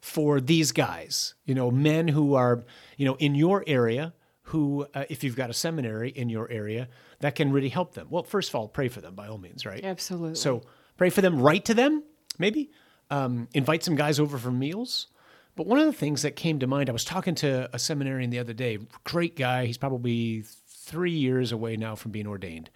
for 0.01 0.39
these 0.39 0.72
guys, 0.72 1.34
you 1.46 1.53
know, 1.53 1.69
men 1.69 2.08
who 2.08 2.34
are, 2.34 2.63
you 2.98 3.05
know, 3.05 3.15
in 3.15 3.36
your 3.36 3.63
area 3.67 4.13
who, 4.50 4.88
uh, 4.96 5.06
if 5.10 5.24
you've 5.24 5.36
got 5.36 5.51
a 5.51 5.53
seminary 5.53 6.10
in 6.10 6.27
your 6.27 6.50
area, 6.50 6.88
that 7.20 7.36
can 7.36 7.51
really 7.51 7.70
help 7.70 7.94
them. 7.94 8.08
Well, 8.10 8.24
first 8.24 8.50
of 8.50 8.56
all, 8.56 8.68
pray 8.68 8.88
for 8.88 9.00
them 9.00 9.13
by 9.13 9.27
all 9.27 9.38
means, 9.38 9.63
right? 9.63 9.84
Absolutely. 9.84 10.36
So 10.36 10.63
pray 10.98 11.12
for 11.12 11.22
them, 11.22 11.39
write 11.39 11.65
to 11.65 11.75
them, 11.75 12.03
maybe, 12.39 12.72
um, 13.12 13.48
invite 13.53 13.84
some 13.84 13.96
guys 13.96 14.20
over 14.20 14.39
for 14.39 14.50
meals. 14.50 15.08
But 15.56 15.68
one 15.68 15.77
of 15.77 15.86
the 15.86 15.94
things 15.94 16.24
that 16.24 16.36
came 16.36 16.58
to 16.60 16.68
mind, 16.68 16.89
I 16.89 16.94
was 16.94 17.06
talking 17.06 17.36
to 17.36 17.70
a 17.74 17.77
seminarian 17.77 18.32
the 18.32 18.39
other 18.39 18.53
day, 18.53 18.79
great 19.03 19.36
guy. 19.36 19.68
He's 19.68 19.77
probably 19.77 20.44
three 20.68 21.12
years 21.12 21.51
away 21.51 21.77
now 21.77 21.96
from 21.96 22.10
being 22.10 22.25
ordained. 22.25 22.72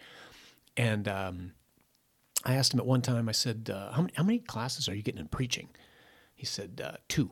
And 0.77 1.08
um, 1.08 1.53
I 2.46 2.53
asked 2.53 2.74
him 2.74 2.80
at 2.80 2.86
one 2.86 3.01
time, 3.01 3.27
I 3.27 3.32
said, 3.32 3.72
uh, 3.74 3.94
how, 3.94 4.01
many, 4.01 4.13
how 4.15 4.24
many 4.24 4.39
classes 4.39 4.88
are 4.88 4.94
you 4.94 5.01
getting 5.01 5.22
in 5.22 5.27
preaching? 5.27 5.70
He 6.36 6.46
said, 6.46 6.82
uh, 6.86 6.98
two. 7.08 7.32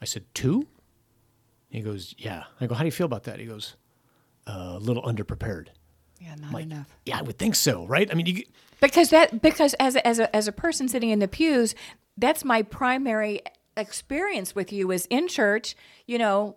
I 0.00 0.06
said, 0.06 0.24
two? 0.32 0.68
He 1.70 1.80
goes, 1.80 2.14
yeah. 2.18 2.44
I 2.60 2.66
go, 2.66 2.74
how 2.74 2.80
do 2.80 2.86
you 2.86 2.92
feel 2.92 3.06
about 3.06 3.24
that? 3.24 3.38
He 3.38 3.46
goes, 3.46 3.76
uh, 4.46 4.72
a 4.74 4.78
little 4.78 5.02
underprepared. 5.04 5.68
yeah, 6.20 6.34
not 6.34 6.52
Like, 6.52 6.64
enough. 6.64 6.88
yeah, 7.06 7.18
I 7.18 7.22
would 7.22 7.38
think 7.38 7.54
so, 7.54 7.86
right? 7.86 8.08
I 8.10 8.14
mean, 8.14 8.26
you, 8.26 8.44
Because 8.80 9.10
that 9.10 9.40
because 9.40 9.74
as 9.74 9.94
a, 9.96 10.06
as 10.06 10.18
a 10.18 10.34
as 10.34 10.48
a 10.48 10.52
person 10.52 10.88
sitting 10.88 11.10
in 11.10 11.18
the 11.20 11.28
pews, 11.28 11.74
that's 12.16 12.44
my 12.44 12.62
primary 12.62 13.40
experience 13.76 14.54
with 14.54 14.72
you 14.72 14.90
is 14.90 15.06
in 15.06 15.28
church. 15.28 15.76
You 16.06 16.18
know, 16.18 16.56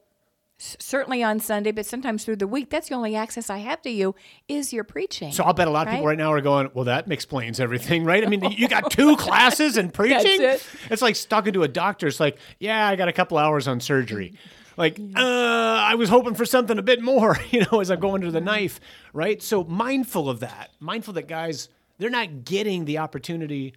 certainly 0.57 1.21
on 1.23 1.39
Sunday, 1.39 1.71
but 1.71 1.85
sometimes 1.85 2.23
through 2.25 2.37
the 2.37 2.47
week. 2.47 2.69
That's 2.69 2.89
the 2.89 2.95
only 2.95 3.15
access 3.15 3.49
I 3.49 3.57
have 3.59 3.81
to 3.83 3.89
you 3.89 4.15
is 4.47 4.71
your 4.73 4.83
preaching. 4.83 5.31
So 5.31 5.43
I'll 5.43 5.53
bet 5.53 5.67
a 5.67 5.71
lot 5.71 5.87
of 5.87 5.91
people 5.91 6.05
Right? 6.05 6.11
right 6.13 6.17
now 6.17 6.31
are 6.31 6.41
going, 6.41 6.69
well, 6.73 6.85
that 6.85 7.11
explains 7.11 7.59
everything, 7.59 8.03
right? 8.05 8.23
I 8.25 8.27
mean, 8.29 8.43
you 8.51 8.67
got 8.67 8.89
two 8.91 9.15
classes 9.17 9.77
and 9.77 9.93
preaching. 9.93 10.41
it. 10.41 10.65
It's 10.89 11.01
like 11.01 11.15
talking 11.29 11.53
to 11.53 11.63
a 11.63 11.67
doctor. 11.67 12.07
It's 12.07 12.19
like, 12.19 12.37
yeah, 12.59 12.87
I 12.87 12.95
got 12.95 13.07
a 13.09 13.13
couple 13.13 13.37
hours 13.37 13.67
on 13.67 13.79
surgery. 13.79 14.33
Like, 14.77 14.99
uh, 15.15 15.19
I 15.19 15.95
was 15.95 16.09
hoping 16.09 16.35
for 16.35 16.45
something 16.45 16.77
a 16.77 16.83
bit 16.83 17.01
more, 17.01 17.37
you 17.51 17.65
know, 17.71 17.79
as 17.79 17.91
I'm 17.91 17.99
going 17.99 18.21
to 18.21 18.31
the 18.31 18.41
knife, 18.41 18.79
right? 19.13 19.41
So 19.41 19.63
mindful 19.63 20.29
of 20.29 20.39
that, 20.41 20.71
mindful 20.79 21.13
that 21.15 21.27
guys, 21.27 21.69
they're 21.97 22.09
not 22.09 22.45
getting 22.45 22.85
the 22.85 22.97
opportunity 22.97 23.73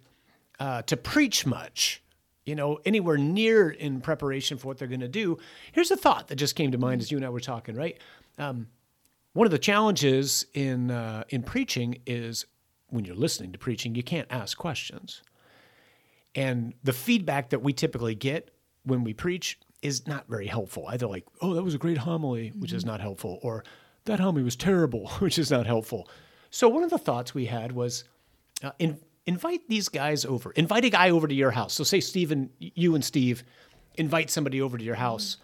uh, 0.59 0.81
to 0.83 0.97
preach 0.97 1.45
much, 1.45 2.01
you 2.45 2.55
know, 2.55 2.79
anywhere 2.85 3.17
near 3.17 3.69
in 3.69 4.01
preparation 4.01 4.57
for 4.57 4.67
what 4.67 4.77
they're 4.77 4.87
going 4.87 5.01
to 5.01 5.07
do. 5.07 5.37
Here's 5.71 5.91
a 5.91 5.97
thought 5.97 6.27
that 6.29 6.35
just 6.35 6.55
came 6.55 6.71
to 6.71 6.77
mind 6.77 7.01
as 7.01 7.11
you 7.11 7.17
and 7.17 7.25
I 7.25 7.29
were 7.29 7.39
talking, 7.39 7.75
right? 7.75 7.97
Um, 8.37 8.67
one 9.33 9.45
of 9.45 9.51
the 9.51 9.59
challenges 9.59 10.47
in 10.55 10.89
uh, 10.89 11.23
in 11.29 11.43
preaching 11.43 11.99
is 12.07 12.45
when 12.89 13.05
you're 13.05 13.15
listening 13.15 13.51
to 13.51 13.59
preaching, 13.59 13.93
you 13.93 14.01
can't 14.01 14.27
ask 14.31 14.57
questions. 14.57 15.21
And 16.33 16.73
the 16.83 16.93
feedback 16.93 17.49
that 17.49 17.61
we 17.61 17.73
typically 17.73 18.15
get 18.15 18.51
when 18.83 19.03
we 19.03 19.13
preach 19.13 19.59
is 19.81 20.07
not 20.07 20.27
very 20.27 20.47
helpful. 20.47 20.85
Either 20.87 21.07
like, 21.07 21.25
"Oh, 21.41 21.53
that 21.53 21.63
was 21.63 21.73
a 21.73 21.77
great 21.77 21.97
homily," 21.97 22.49
which 22.55 22.73
is 22.73 22.83
mm-hmm. 22.83 22.91
not 22.91 23.01
helpful, 23.01 23.39
or 23.41 23.63
"That 24.05 24.19
homily 24.19 24.43
was 24.43 24.55
terrible," 24.55 25.07
which 25.19 25.37
is 25.37 25.51
not 25.51 25.65
helpful. 25.65 26.09
So 26.49 26.67
one 26.69 26.83
of 26.83 26.89
the 26.89 26.97
thoughts 26.97 27.33
we 27.33 27.45
had 27.45 27.71
was 27.71 28.03
uh, 28.63 28.71
in, 28.79 28.99
invite 29.25 29.67
these 29.67 29.89
guys 29.89 30.25
over. 30.25 30.51
Invite 30.51 30.85
a 30.85 30.89
guy 30.89 31.09
over 31.09 31.27
to 31.27 31.35
your 31.35 31.51
house. 31.51 31.73
So 31.73 31.83
say 31.83 31.99
Stephen, 31.99 32.49
you 32.59 32.95
and 32.95 33.03
Steve 33.03 33.43
invite 33.95 34.29
somebody 34.29 34.61
over 34.61 34.77
to 34.77 34.83
your 34.83 34.95
mm-hmm. 34.95 35.03
house, 35.03 35.37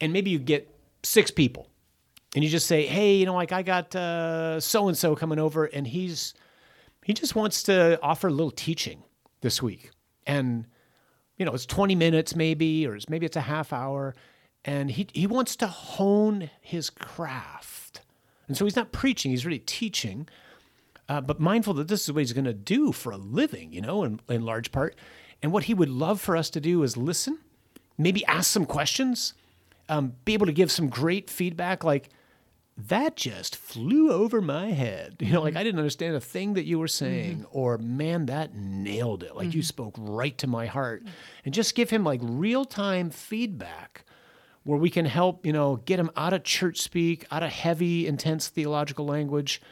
and 0.00 0.12
maybe 0.12 0.30
you 0.30 0.38
get 0.38 0.72
six 1.02 1.30
people 1.30 1.68
and 2.36 2.44
you 2.44 2.50
just 2.50 2.66
say, 2.66 2.86
"Hey, 2.86 3.16
you 3.16 3.26
know, 3.26 3.34
like 3.34 3.50
I 3.50 3.62
got 3.62 3.92
so 4.62 4.88
and 4.88 4.96
so 4.96 5.16
coming 5.16 5.38
over, 5.38 5.64
and 5.64 5.86
he's 5.86 6.34
he 7.02 7.14
just 7.14 7.34
wants 7.34 7.62
to 7.64 7.98
offer 8.02 8.28
a 8.28 8.30
little 8.30 8.50
teaching 8.50 9.02
this 9.40 9.62
week, 9.62 9.90
and 10.26 10.66
you 11.36 11.44
know, 11.44 11.52
it's 11.52 11.66
twenty 11.66 11.94
minutes 11.94 12.34
maybe, 12.34 12.86
or 12.86 12.96
it's, 12.96 13.08
maybe 13.08 13.26
it's 13.26 13.36
a 13.36 13.42
half 13.42 13.72
hour, 13.72 14.14
and 14.64 14.90
he 14.90 15.06
he 15.12 15.26
wants 15.26 15.56
to 15.56 15.66
hone 15.66 16.50
his 16.60 16.90
craft, 16.90 18.00
and 18.48 18.56
so 18.56 18.64
he's 18.64 18.76
not 18.76 18.92
preaching; 18.92 19.30
he's 19.30 19.46
really 19.46 19.58
teaching." 19.58 20.28
uh, 21.08 21.20
but 21.20 21.40
mindful 21.40 21.74
that 21.74 21.88
this 21.88 22.02
is 22.02 22.12
what 22.12 22.20
he's 22.20 22.32
going 22.32 22.44
to 22.44 22.52
do 22.52 22.92
for 22.92 23.12
a 23.12 23.16
living, 23.16 23.72
you 23.72 23.80
know, 23.80 24.02
in, 24.04 24.20
in 24.28 24.44
large 24.44 24.72
part. 24.72 24.96
And 25.42 25.52
what 25.52 25.64
he 25.64 25.74
would 25.74 25.88
love 25.88 26.20
for 26.20 26.36
us 26.36 26.50
to 26.50 26.60
do 26.60 26.82
is 26.82 26.96
listen, 26.96 27.38
maybe 27.96 28.24
ask 28.26 28.50
some 28.50 28.66
questions, 28.66 29.34
um, 29.88 30.14
be 30.24 30.34
able 30.34 30.46
to 30.46 30.52
give 30.52 30.70
some 30.70 30.88
great 30.88 31.30
feedback 31.30 31.84
like, 31.84 32.08
that 32.76 33.16
just 33.16 33.56
flew 33.56 34.12
over 34.12 34.40
my 34.42 34.72
head. 34.72 35.16
You 35.20 35.32
know, 35.32 35.42
like 35.42 35.52
mm-hmm. 35.52 35.58
I 35.58 35.64
didn't 35.64 35.78
understand 35.78 36.14
a 36.14 36.20
thing 36.20 36.54
that 36.54 36.64
you 36.64 36.78
were 36.78 36.86
mm-hmm. 36.86 37.04
saying, 37.04 37.46
or 37.50 37.78
man, 37.78 38.26
that 38.26 38.54
nailed 38.54 39.22
it. 39.22 39.34
Like 39.34 39.54
you 39.54 39.60
mm-hmm. 39.60 39.66
spoke 39.66 39.94
right 39.98 40.36
to 40.38 40.46
my 40.46 40.66
heart. 40.66 41.04
Mm. 41.04 41.08
And 41.46 41.54
just 41.54 41.74
give 41.74 41.88
him 41.88 42.04
like 42.04 42.20
real 42.22 42.64
time 42.64 43.10
feedback 43.10 44.04
where 44.64 44.78
we 44.78 44.90
can 44.90 45.06
help, 45.06 45.46
you 45.46 45.52
know, 45.52 45.76
get 45.76 45.98
him 45.98 46.10
out 46.16 46.32
of 46.32 46.42
church 46.42 46.80
speak, 46.80 47.24
out 47.30 47.42
of 47.42 47.50
heavy, 47.50 48.06
intense 48.06 48.48
theological 48.48 49.06
language. 49.06 49.62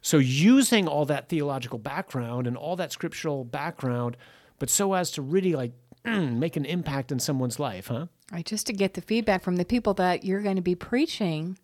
So 0.00 0.18
using 0.18 0.88
all 0.88 1.04
that 1.06 1.28
theological 1.28 1.78
background 1.78 2.46
and 2.46 2.56
all 2.56 2.76
that 2.76 2.92
scriptural 2.92 3.44
background, 3.44 4.16
but 4.58 4.70
so 4.70 4.94
as 4.94 5.10
to 5.12 5.22
really 5.22 5.54
like 5.54 5.72
make 6.04 6.56
an 6.56 6.64
impact 6.64 7.12
in 7.12 7.18
someone's 7.18 7.58
life, 7.58 7.88
huh? 7.88 8.06
Right, 8.32 8.46
just 8.46 8.66
to 8.68 8.72
get 8.72 8.94
the 8.94 9.00
feedback 9.00 9.42
from 9.42 9.56
the 9.56 9.64
people 9.64 9.92
that 9.94 10.24
you're 10.24 10.42
going 10.42 10.56
to 10.56 10.62
be 10.62 10.74
preaching 10.74 11.58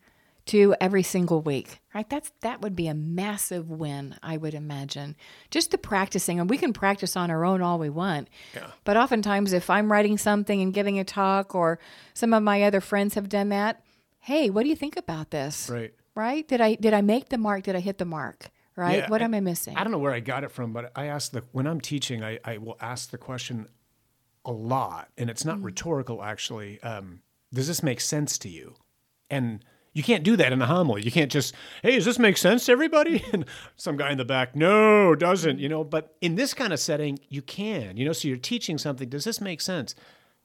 to 0.47 0.75
every 0.81 1.03
single 1.03 1.41
week. 1.41 1.81
Right? 1.95 2.09
That's 2.09 2.33
that 2.41 2.61
would 2.61 2.77
be 2.77 2.89
a 2.89 2.95
massive 2.95 3.71
win, 3.71 4.17
I 4.23 4.37
would 4.37 4.55
imagine. 4.55 5.17
Just 5.51 5.71
the 5.71 5.79
practicing, 5.79 6.39
and 6.39 6.51
we 6.51 6.59
can 6.59 6.73
practice 6.73 7.17
on 7.17 7.31
our 7.31 7.45
own 7.45 7.63
all 7.63 7.79
we 7.79 7.91
want. 7.91 8.29
Yeah. 8.55 8.67
But 8.85 8.97
oftentimes 8.97 9.53
if 9.53 9.71
I'm 9.71 9.91
writing 9.91 10.19
something 10.19 10.61
and 10.61 10.75
giving 10.75 10.99
a 10.99 11.05
talk 11.05 11.55
or 11.55 11.79
some 12.13 12.33
of 12.35 12.43
my 12.43 12.63
other 12.63 12.81
friends 12.81 13.15
have 13.15 13.29
done 13.29 13.49
that, 13.51 13.83
hey, 14.21 14.51
what 14.51 14.63
do 14.63 14.69
you 14.69 14.77
think 14.77 14.97
about 14.97 15.31
this? 15.31 15.71
Right. 15.71 15.95
Right? 16.15 16.47
Did 16.47 16.61
I 16.61 16.75
did 16.75 16.95
I 16.95 17.01
make 17.01 17.29
the 17.29 17.39
mark? 17.39 17.65
Did 17.65 17.77
I 17.77 17.81
hit 17.81 17.99
the 17.99 18.05
mark? 18.05 18.51
Right? 18.77 18.99
Yeah, 18.99 19.09
what 19.09 19.23
and 19.23 19.35
am 19.35 19.39
I 19.39 19.41
missing? 19.41 19.77
I 19.77 19.85
don't 19.85 19.93
know 19.93 19.99
where 19.99 20.13
I 20.13 20.21
got 20.21 20.43
it 20.43 20.51
from, 20.51 20.73
but 20.73 20.91
I 20.97 21.07
ask 21.07 21.31
the 21.31 21.45
when 21.53 21.67
I'm 21.67 21.81
teaching, 21.81 22.25
I, 22.25 22.41
I 22.45 22.59
will 22.59 22.77
ask 22.81 23.11
the 23.11 23.19
question 23.19 23.69
a 24.45 24.53
lot, 24.53 25.09
and 25.17 25.31
it's 25.31 25.45
not 25.45 25.63
rhetorical 25.63 26.23
actually. 26.23 26.83
Um, 26.83 27.23
does 27.53 27.69
this 27.69 27.83
make 27.83 28.01
sense 28.01 28.37
to 28.39 28.49
you? 28.49 28.75
And 29.31 29.65
you 29.95 30.03
can't 30.03 30.23
do 30.25 30.37
that 30.37 30.53
in 30.53 30.61
a 30.61 30.67
homily. 30.67 31.03
You 31.03 31.11
can't 31.11 31.33
just, 31.33 31.55
hey, 31.83 31.95
does 31.95 32.05
this 32.05 32.19
make 32.19 32.37
sense 32.37 32.67
to 32.67 32.73
everybody? 32.73 33.25
And 33.33 33.47
some 33.77 33.97
guy 33.97 34.11
in 34.13 34.19
the 34.19 34.25
back, 34.25 34.55
no, 34.55 35.15
doesn't. 35.15 35.59
You 35.61 35.69
know, 35.69 35.83
but 35.85 36.15
in 36.21 36.35
this 36.35 36.53
kind 36.53 36.73
of 36.73 36.81
setting, 36.81 37.19
you 37.29 37.41
can. 37.41 37.97
You 37.97 38.05
know, 38.05 38.13
so 38.13 38.29
you're 38.29 38.37
teaching 38.37 38.77
something. 38.77 39.09
Does 39.09 39.25
this 39.25 39.41
make 39.41 39.61
sense? 39.61 39.95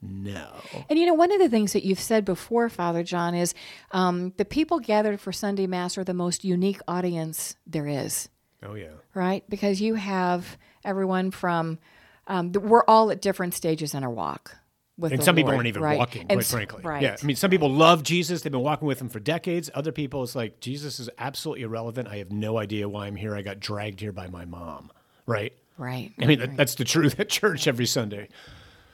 No. 0.01 0.47
And 0.89 0.97
you 0.97 1.05
know, 1.05 1.13
one 1.13 1.31
of 1.31 1.39
the 1.39 1.49
things 1.49 1.73
that 1.73 1.83
you've 1.83 1.99
said 1.99 2.23
before, 2.23 2.69
Father 2.69 3.03
John, 3.03 3.35
is 3.35 3.53
um, 3.91 4.33
the 4.37 4.45
people 4.45 4.79
gathered 4.79 5.19
for 5.19 5.33
Sunday 5.33 5.67
Mass 5.67 5.97
are 5.97 6.05
the 6.05 6.13
most 6.13 6.45
unique 6.45 6.79
audience 6.87 7.57
there 7.67 7.85
is, 7.87 8.29
Oh 8.63 8.75
yeah. 8.75 8.91
right? 9.13 9.43
Because 9.49 9.81
you 9.81 9.95
have 9.95 10.57
everyone 10.85 11.31
from, 11.31 11.79
um, 12.27 12.53
we're 12.53 12.85
all 12.85 13.11
at 13.11 13.21
different 13.21 13.53
stages 13.53 13.93
in 13.93 14.03
our 14.05 14.09
walk. 14.09 14.55
With 14.99 15.13
And 15.13 15.23
some 15.23 15.35
people 15.35 15.51
Lord, 15.51 15.59
aren't 15.59 15.67
even 15.67 15.81
right? 15.81 15.97
walking, 15.97 16.27
quite 16.27 16.45
frankly. 16.45 16.83
Right. 16.83 17.01
Yeah. 17.01 17.15
I 17.21 17.25
mean, 17.25 17.37
some 17.37 17.49
people 17.49 17.71
love 17.71 18.03
Jesus. 18.03 18.41
They've 18.41 18.51
been 18.51 18.61
walking 18.61 18.87
with 18.87 18.99
him 18.99 19.07
for 19.07 19.19
decades. 19.21 19.69
Other 19.73 19.93
people, 19.93 20.23
it's 20.23 20.35
like, 20.35 20.59
Jesus 20.59 20.99
is 20.99 21.09
absolutely 21.17 21.63
irrelevant. 21.63 22.09
I 22.09 22.17
have 22.17 22.31
no 22.31 22.57
idea 22.57 22.89
why 22.89 23.07
I'm 23.07 23.15
here. 23.15 23.33
I 23.33 23.41
got 23.41 23.61
dragged 23.61 24.01
here 24.01 24.11
by 24.11 24.27
my 24.27 24.43
mom. 24.43 24.91
Right. 25.25 25.53
right. 25.77 26.11
I 26.19 26.25
mean, 26.25 26.39
that, 26.39 26.57
that's 26.57 26.75
the 26.75 26.83
truth 26.83 27.17
at 27.19 27.29
church 27.29 27.65
every 27.67 27.85
Sunday. 27.85 28.27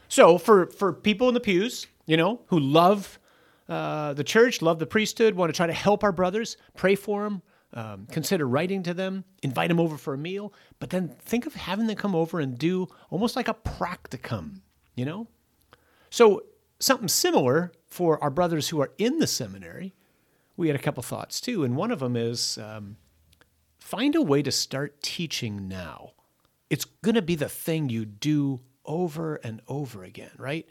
So 0.07 0.37
for, 0.37 0.67
for 0.67 0.93
people 0.93 1.27
in 1.27 1.33
the 1.33 1.39
pews, 1.39 1.87
you 2.05 2.17
know, 2.17 2.41
who 2.47 2.59
love 2.59 3.17
uh, 3.67 4.13
the 4.13 4.23
church, 4.23 4.61
love 4.61 4.77
the 4.77 4.85
priesthood, 4.85 5.33
want 5.33 5.51
to 5.51 5.57
try 5.57 5.65
to 5.65 5.73
help 5.73 6.03
our 6.03 6.11
brothers, 6.11 6.55
pray 6.75 6.93
for 6.93 7.23
them, 7.23 7.41
um, 7.73 8.07
consider 8.11 8.47
writing 8.47 8.83
to 8.83 8.93
them, 8.93 9.23
invite 9.41 9.69
them 9.69 9.79
over 9.79 9.97
for 9.97 10.13
a 10.13 10.17
meal, 10.17 10.53
but 10.79 10.91
then 10.91 11.09
think 11.09 11.45
of 11.45 11.55
having 11.55 11.87
them 11.87 11.95
come 11.95 12.15
over 12.15 12.39
and 12.39 12.57
do 12.57 12.87
almost 13.09 13.35
like 13.35 13.47
a 13.47 13.53
practicum, 13.53 14.61
you 14.93 15.03
know? 15.03 15.27
So 16.09 16.43
something 16.79 17.07
similar 17.07 17.71
for 17.87 18.21
our 18.23 18.29
brothers 18.29 18.69
who 18.69 18.81
are 18.81 18.91
in 18.97 19.19
the 19.19 19.27
seminary. 19.27 19.93
We 20.57 20.67
had 20.67 20.75
a 20.75 20.81
couple 20.81 21.03
thoughts 21.03 21.41
too, 21.41 21.63
and 21.63 21.75
one 21.75 21.91
of 21.91 21.99
them 21.99 22.15
is 22.15 22.57
um, 22.57 22.97
find 23.79 24.15
a 24.15 24.21
way 24.21 24.41
to 24.41 24.51
start 24.51 25.01
teaching 25.01 25.67
now. 25.67 26.11
It's 26.69 26.85
going 26.85 27.15
to 27.15 27.21
be 27.21 27.35
the 27.35 27.49
thing 27.49 27.89
you 27.89 28.05
do 28.05 28.61
over 28.85 29.35
and 29.35 29.61
over 29.67 30.03
again, 30.03 30.31
right? 30.37 30.65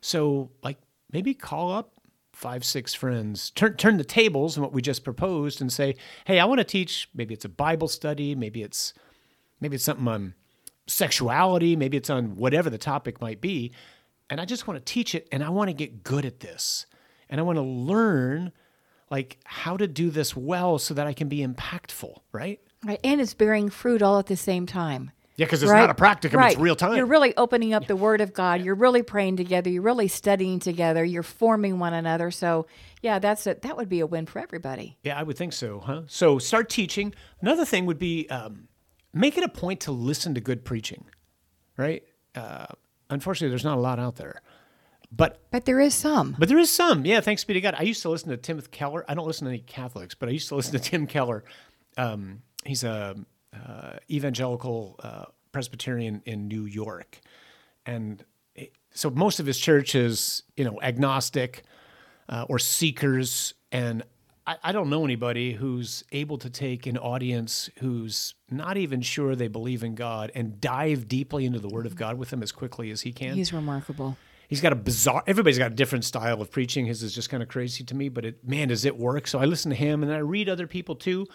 So, 0.00 0.50
like, 0.62 0.78
maybe 1.12 1.34
call 1.34 1.72
up 1.72 1.92
five, 2.32 2.64
six 2.64 2.94
friends, 2.94 3.50
turn 3.50 3.76
turn 3.76 3.96
the 3.96 4.04
tables 4.04 4.56
on 4.56 4.62
what 4.62 4.72
we 4.72 4.82
just 4.82 5.04
proposed, 5.04 5.60
and 5.60 5.72
say, 5.72 5.96
"Hey, 6.24 6.38
I 6.38 6.44
want 6.44 6.58
to 6.58 6.64
teach. 6.64 7.08
Maybe 7.14 7.34
it's 7.34 7.44
a 7.44 7.50
Bible 7.50 7.88
study. 7.88 8.34
Maybe 8.34 8.62
it's 8.62 8.94
maybe 9.60 9.74
it's 9.76 9.84
something 9.84 10.08
on 10.08 10.34
sexuality. 10.86 11.76
Maybe 11.76 11.96
it's 11.96 12.10
on 12.10 12.36
whatever 12.36 12.70
the 12.70 12.78
topic 12.78 13.20
might 13.20 13.40
be, 13.40 13.72
and 14.30 14.40
I 14.40 14.44
just 14.44 14.66
want 14.66 14.84
to 14.84 14.92
teach 14.92 15.14
it, 15.14 15.28
and 15.32 15.44
I 15.44 15.50
want 15.50 15.68
to 15.68 15.74
get 15.74 16.02
good 16.02 16.24
at 16.24 16.40
this, 16.40 16.86
and 17.28 17.40
I 17.40 17.42
want 17.42 17.56
to 17.56 17.62
learn." 17.62 18.52
Like 19.10 19.38
how 19.44 19.76
to 19.76 19.88
do 19.88 20.08
this 20.08 20.36
well 20.36 20.78
so 20.78 20.94
that 20.94 21.08
I 21.08 21.14
can 21.14 21.28
be 21.28 21.44
impactful, 21.44 22.18
right? 22.30 22.60
Right. 22.84 23.00
And 23.02 23.20
it's 23.20 23.34
bearing 23.34 23.68
fruit 23.68 24.02
all 24.02 24.20
at 24.20 24.26
the 24.26 24.36
same 24.36 24.66
time. 24.66 25.10
Yeah, 25.40 25.46
because 25.46 25.62
it's 25.62 25.72
not 25.72 25.88
a 25.88 25.94
practicum; 25.94 26.34
right. 26.34 26.52
it's 26.52 26.60
real 26.60 26.76
time. 26.76 26.98
You're 26.98 27.06
really 27.06 27.34
opening 27.34 27.72
up 27.72 27.86
the 27.86 27.96
Word 27.96 28.20
of 28.20 28.34
God. 28.34 28.60
You're 28.60 28.74
really 28.74 29.02
praying 29.02 29.38
together. 29.38 29.70
You're 29.70 29.80
really 29.80 30.06
studying 30.06 30.58
together. 30.60 31.02
You're 31.02 31.22
forming 31.22 31.78
one 31.78 31.94
another. 31.94 32.30
So, 32.30 32.66
yeah, 33.00 33.18
that's 33.18 33.46
a, 33.46 33.56
that 33.62 33.74
would 33.78 33.88
be 33.88 34.00
a 34.00 34.06
win 34.06 34.26
for 34.26 34.38
everybody. 34.38 34.98
Yeah, 35.02 35.18
I 35.18 35.22
would 35.22 35.38
think 35.38 35.54
so, 35.54 35.80
huh? 35.80 36.02
So 36.08 36.38
start 36.38 36.68
teaching. 36.68 37.14
Another 37.40 37.64
thing 37.64 37.86
would 37.86 37.98
be 37.98 38.28
um, 38.28 38.68
make 39.14 39.38
it 39.38 39.44
a 39.44 39.48
point 39.48 39.80
to 39.80 39.92
listen 39.92 40.34
to 40.34 40.42
good 40.42 40.62
preaching, 40.62 41.06
right? 41.78 42.02
Uh, 42.34 42.66
unfortunately, 43.10 43.50
there's 43.50 43.64
not 43.64 43.76
a 43.76 43.80
lot 43.80 43.98
out 43.98 44.16
there, 44.16 44.40
but 45.12 45.40
But 45.50 45.64
there 45.66 45.80
is 45.80 45.94
some. 45.94 46.34
but 46.38 46.48
there 46.48 46.58
is 46.58 46.70
some. 46.70 47.04
Yeah, 47.04 47.20
thanks 47.20 47.44
be 47.44 47.54
to 47.54 47.60
God. 47.60 47.74
I 47.78 47.82
used 47.82 48.02
to 48.02 48.10
listen 48.10 48.30
to 48.30 48.36
Timothy 48.36 48.68
Keller. 48.70 49.04
I 49.08 49.14
don't 49.14 49.26
listen 49.26 49.44
to 49.46 49.50
any 49.50 49.60
Catholics, 49.60 50.14
but 50.14 50.28
I 50.28 50.32
used 50.32 50.48
to 50.48 50.54
listen 50.56 50.72
to 50.72 50.78
Tim 50.78 51.06
Keller. 51.06 51.44
Um, 51.96 52.42
he's 52.64 52.84
a 52.84 53.16
uh, 53.54 53.96
evangelical 54.10 54.96
uh, 55.02 55.24
Presbyterian 55.52 56.22
in 56.24 56.46
New 56.48 56.64
York, 56.64 57.20
and 57.84 58.24
it- 58.54 58.72
so 58.92 59.10
most 59.10 59.40
of 59.40 59.46
his 59.46 59.58
church 59.58 59.94
is 59.94 60.44
you 60.56 60.64
know 60.64 60.78
agnostic 60.82 61.64
uh, 62.28 62.46
or 62.48 62.58
seekers, 62.58 63.54
and 63.72 64.02
I, 64.50 64.56
I 64.64 64.72
don't 64.72 64.90
know 64.90 65.04
anybody 65.04 65.52
who's 65.52 66.02
able 66.10 66.36
to 66.38 66.50
take 66.50 66.86
an 66.86 66.98
audience 66.98 67.70
who's 67.78 68.34
not 68.50 68.76
even 68.76 69.00
sure 69.00 69.36
they 69.36 69.46
believe 69.46 69.84
in 69.84 69.94
God 69.94 70.32
and 70.34 70.60
dive 70.60 71.06
deeply 71.06 71.46
into 71.46 71.60
the 71.60 71.68
Word 71.68 71.86
of 71.86 71.94
God 71.94 72.18
with 72.18 72.30
them 72.30 72.42
as 72.42 72.50
quickly 72.50 72.90
as 72.90 73.02
he 73.02 73.12
can. 73.12 73.34
He's 73.34 73.52
remarkable. 73.52 74.16
He's 74.48 74.60
got 74.60 74.72
a 74.72 74.76
bizarre. 74.76 75.22
Everybody's 75.28 75.58
got 75.58 75.70
a 75.70 75.74
different 75.74 76.04
style 76.04 76.42
of 76.42 76.50
preaching. 76.50 76.86
His 76.86 77.04
is 77.04 77.14
just 77.14 77.30
kind 77.30 77.44
of 77.44 77.48
crazy 77.48 77.84
to 77.84 77.94
me, 77.94 78.08
but 78.08 78.24
it 78.24 78.44
man 78.44 78.68
does 78.68 78.84
it 78.84 78.98
work. 78.98 79.28
So 79.28 79.38
I 79.38 79.44
listen 79.44 79.70
to 79.70 79.76
him, 79.76 80.02
and 80.02 80.12
I 80.12 80.18
read 80.18 80.48
other 80.48 80.66
people 80.66 80.96
too. 80.96 81.28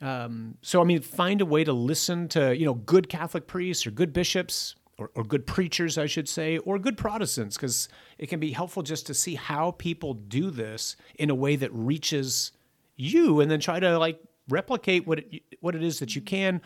Um, 0.00 0.56
so 0.62 0.80
I 0.80 0.84
mean, 0.84 1.02
find 1.02 1.42
a 1.42 1.46
way 1.46 1.62
to 1.62 1.74
listen 1.74 2.26
to 2.28 2.56
you 2.56 2.64
know 2.64 2.72
good 2.72 3.10
Catholic 3.10 3.46
priests 3.46 3.86
or 3.86 3.90
good 3.90 4.14
bishops 4.14 4.76
or, 4.98 5.10
or 5.14 5.24
good 5.24 5.46
preachers, 5.46 5.98
I 5.98 6.06
should 6.06 6.28
say, 6.28 6.58
or 6.58 6.78
good 6.78 6.96
Protestants, 6.96 7.56
because 7.56 7.88
it 8.18 8.28
can 8.28 8.40
be 8.40 8.52
helpful 8.52 8.82
just 8.82 9.06
to 9.06 9.14
see 9.14 9.34
how 9.34 9.72
people 9.72 10.14
do 10.14 10.50
this 10.50 10.96
in 11.18 11.30
a 11.30 11.34
way 11.34 11.56
that 11.56 11.72
reaches 11.72 12.52
you, 12.96 13.40
and 13.40 13.50
then 13.50 13.60
try 13.60 13.78
to 13.78 13.98
like 13.98 14.18
replicate 14.48 15.06
what 15.06 15.18
it, 15.18 15.42
what 15.60 15.74
it 15.74 15.82
is 15.82 15.98
that 15.98 16.14
you 16.14 16.22
can 16.22 16.62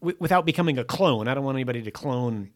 w- 0.00 0.16
without 0.18 0.44
becoming 0.44 0.78
a 0.78 0.84
clone. 0.84 1.28
I 1.28 1.34
don't 1.34 1.44
want 1.44 1.56
anybody 1.56 1.82
to 1.82 1.90
clone. 1.90 2.50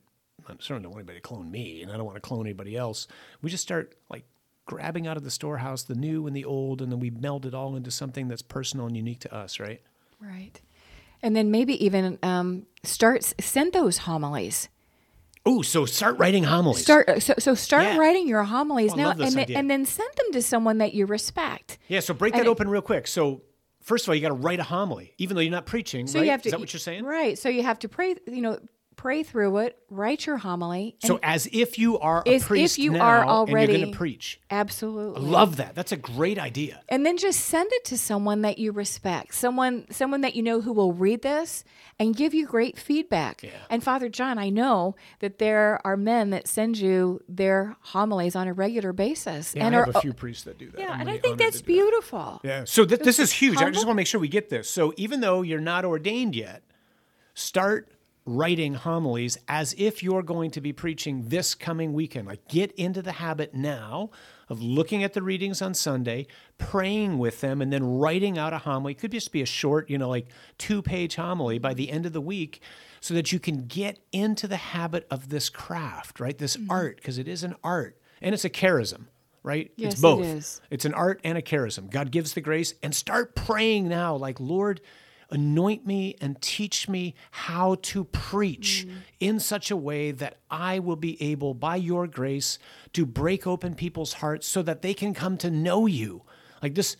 I 0.49 0.55
certainly 0.59 0.83
don't 0.83 0.93
want 0.93 1.03
anybody 1.03 1.19
to 1.19 1.23
clone 1.23 1.51
me, 1.51 1.83
and 1.83 1.93
I 1.93 1.97
don't 1.97 2.07
want 2.07 2.17
to 2.17 2.21
clone 2.21 2.47
anybody 2.47 2.77
else. 2.77 3.07
We 3.43 3.51
just 3.51 3.63
start 3.63 3.95
like 4.09 4.25
grabbing 4.67 5.07
out 5.07 5.17
of 5.17 5.25
the 5.25 5.31
storehouse 5.31 5.85
the 5.85 5.95
new 5.95 6.27
and 6.27 6.35
the 6.35 6.45
old, 6.45 6.83
and 6.83 6.91
then 6.91 7.01
we 7.01 7.11
meld 7.11 7.47
it 7.47 7.55
all 7.55 7.77
into 7.77 7.91
something 7.91 8.29
that's 8.29 8.43
personal 8.43 8.87
and 8.87 8.97
unique 8.97 9.21
to 9.21 9.35
us, 9.35 9.61
right? 9.61 9.81
Right. 10.21 10.61
And 11.23 11.37
then 11.37 11.51
maybe 11.51 11.85
even 11.85 12.19
um, 12.23 12.67
start 12.83 13.33
send 13.41 13.73
those 13.73 13.99
homilies. 13.99 14.69
Oh, 15.51 15.63
so 15.63 15.87
start 15.87 16.19
writing 16.19 16.45
homilies. 16.45 16.83
Start 16.83 17.09
uh, 17.09 17.21
so 17.21 17.33
so 17.39 17.55
start 17.55 17.85
Yeah. 17.85 17.97
writing 17.97 18.29
your 18.29 18.43
homilies 18.43 18.93
Oh, 18.93 18.97
now, 18.97 19.11
and 19.13 19.21
then, 19.33 19.51
and 19.53 19.71
then 19.71 19.87
send 19.87 20.11
them 20.17 20.33
to 20.33 20.43
someone 20.43 20.77
that 20.79 20.93
you 20.93 21.07
respect. 21.07 21.79
Yeah, 21.89 22.01
so 22.01 22.13
break 22.13 22.35
And 22.35 22.41
that 22.41 22.47
it- 22.47 22.51
open 22.51 22.69
real 22.69 22.83
quick. 22.83 23.07
So 23.07 23.41
first 23.83 24.05
of 24.05 24.11
all, 24.11 24.15
you 24.15 24.21
got 24.21 24.29
to 24.29 24.35
write 24.35 24.61
a 24.61 24.65
homily, 24.65 25.15
even 25.17 25.35
though 25.37 25.41
you're 25.41 25.51
not 25.51 25.65
preaching. 25.65 26.07
So 26.07 26.19
right? 26.19 26.27
you 26.27 26.31
have 26.33 26.43
to 26.43 26.49
Is 26.49 26.53
that 26.53 26.61
what 26.61 26.73
you're 26.75 26.81
saying? 26.81 27.05
Right. 27.05 27.39
So 27.39 27.49
you 27.49 27.63
have 27.63 27.79
to 27.79 27.89
pray. 27.89 28.17
You 28.27 28.43
know, 28.43 28.59
pray 28.99 29.23
through 29.23 29.57
it. 29.59 29.79
Write 29.89 30.27
your 30.27 30.37
homily. 30.37 30.97
And 31.03 31.09
So 31.09 31.19
as 31.23 31.49
if 31.53 31.79
you 31.79 31.99
are 32.01 32.23
a 32.27 32.35
As 32.35 32.43
if 32.43 32.49
priest 32.49 32.77
you 32.79 32.91
now, 32.93 33.01
are 33.01 33.41
and 33.47 33.49
you're 33.51 33.67
going 33.67 33.91
to 33.91 33.97
preach. 33.97 34.39
absolutely 34.51 35.23
Love 35.23 35.57
that. 35.57 35.75
That's 35.75 35.93
a 35.93 35.97
great 35.97 36.39
idea. 36.39 36.83
and 36.91 37.07
then 37.07 37.17
just 37.17 37.41
send 37.41 37.71
it 37.73 37.85
to 37.87 37.97
someone 37.97 38.43
that 38.43 38.59
you 38.59 38.73
respect 38.73 39.35
someone 39.35 39.87
someone 39.91 40.21
that 40.21 40.35
you 40.35 40.43
know 40.43 40.61
who 40.61 40.73
will 40.73 40.93
read 40.93 41.23
this 41.23 41.65
and 41.99 42.15
give 42.15 42.35
you 42.35 42.47
great 42.47 42.77
feedback 42.79 43.43
Yeah. 43.43 43.51
and 43.71 43.83
father 43.83 44.09
john 44.09 44.37
i 44.39 44.49
know 44.51 44.95
that 45.21 45.39
there 45.39 45.81
are 45.85 45.97
men 45.97 46.31
that 46.31 46.47
send 46.49 46.77
you 46.79 47.21
their 47.29 47.77
homilies 47.81 48.35
on 48.37 48.47
a 48.49 48.53
regular 48.53 48.93
basis 48.93 49.55
Yeah, 49.55 49.67
and 49.67 49.75
I 49.77 49.79
are 49.81 49.85
have 49.87 49.97
a 49.97 50.01
few 50.01 50.13
priests 50.13 50.45
that 50.45 50.59
do 50.59 50.71
that. 50.73 50.81
yeah 50.81 50.91
I'm 50.93 51.01
and 51.03 51.11
i 51.11 51.19
think 51.19 51.39
that's 51.39 51.61
do 51.63 51.67
that. 51.67 51.67
beautiful 51.67 52.41
Yeah. 52.43 52.65
So 52.65 52.85
th- 52.85 53.01
this 53.01 53.19
is 53.19 53.31
huge. 53.33 53.59
I 53.59 53.71
just 53.71 53.87
want 53.87 53.95
to 53.97 54.01
make 54.03 54.07
sure 54.07 54.21
we 54.21 54.29
get 54.29 54.49
this. 54.51 54.69
So 54.69 54.93
even 54.97 55.21
though 55.21 55.43
you're 55.43 55.61
not 55.61 55.85
ordained 55.85 56.35
yet, 56.37 56.63
start 57.35 57.89
writing 58.29 58.75
homilies 58.75 59.39
as 59.49 59.75
if 59.79 60.03
you're 60.03 60.23
going 60.23 60.51
to 60.53 60.61
be 60.61 60.73
preaching 60.73 61.29
this 61.29 61.55
coming 61.55 61.93
weekend. 61.93 62.27
Like 62.29 62.47
get 62.49 62.73
into 62.73 63.03
the 63.03 63.13
habit 63.13 63.55
now 63.55 64.11
of 64.49 64.63
looking 64.63 65.03
at 65.03 65.13
the 65.15 65.23
readings 65.23 65.61
on 65.63 65.75
Sunday, 65.75 66.27
praying 66.59 67.19
with 67.19 67.41
them, 67.41 67.61
and 67.63 67.73
then 67.73 67.99
writing 67.99 68.39
out 68.39 68.53
a 68.53 68.59
homily. 68.59 68.93
It 68.93 68.99
could 68.99 69.13
just 69.13 69.33
be 69.33 69.43
a 69.43 69.47
short, 69.47 69.89
you 69.91 69.99
know, 69.99 70.09
like 70.09 70.29
two 70.59 70.83
page 70.83 71.17
homily 71.17 71.59
by 71.59 71.75
the 71.75 71.91
end 71.91 72.07
of 72.07 72.13
the 72.13 72.21
week 72.21 72.61
so 73.01 73.15
that 73.15 73.33
you 73.33 73.39
can 73.39 73.67
get 73.67 73.99
into 74.13 74.47
the 74.49 74.57
habit 74.57 75.07
of 75.11 75.29
this 75.29 75.49
craft, 75.49 76.21
right? 76.21 76.37
This 76.37 76.57
Mm-hmm. 76.57 76.71
art, 76.71 76.97
because 76.97 77.19
it 77.19 77.29
is 77.29 77.43
an 77.45 77.55
art 77.63 77.99
and 78.21 78.35
it's 78.35 78.45
a 78.45 78.51
charism. 78.51 79.07
Right? 79.45 79.71
Yes, 79.77 79.93
it's 79.95 80.03
both. 80.03 80.25
is. 80.27 80.61
It's 80.69 80.85
an 80.85 80.93
art 80.93 81.21
and 81.25 81.39
a 81.39 81.41
charism. 81.43 81.89
God 81.89 82.11
gives 82.11 82.35
the 82.35 82.43
grace 82.43 82.75
and 82.83 82.95
start 82.95 83.35
praying 83.35 83.89
now 83.89 84.15
like, 84.15 84.41
Lord, 84.41 84.83
anoint 85.31 85.87
me 85.87 86.17
and 86.21 86.41
teach 86.41 86.89
me 86.89 87.15
how 87.31 87.77
to 87.83 88.05
preach 88.05 88.87
mm. 88.89 88.95
in 89.21 89.41
such 89.41 89.71
a 89.71 89.77
way 89.77 90.11
that 90.11 90.39
I 90.51 90.79
will 90.79 90.97
be 90.97 91.21
able, 91.23 91.55
by 91.55 91.77
your 91.77 92.07
grace, 92.07 92.59
to 92.95 93.05
break 93.05 93.47
open 93.47 93.75
people's 93.75 94.15
hearts 94.15 94.47
so 94.47 94.63
that 94.63 94.83
they 94.83 94.95
can 94.95 95.15
come 95.15 95.37
to 95.39 95.51
know 95.51 95.87
you. 95.87 96.23
Like 96.63 96.75
this, 96.75 96.97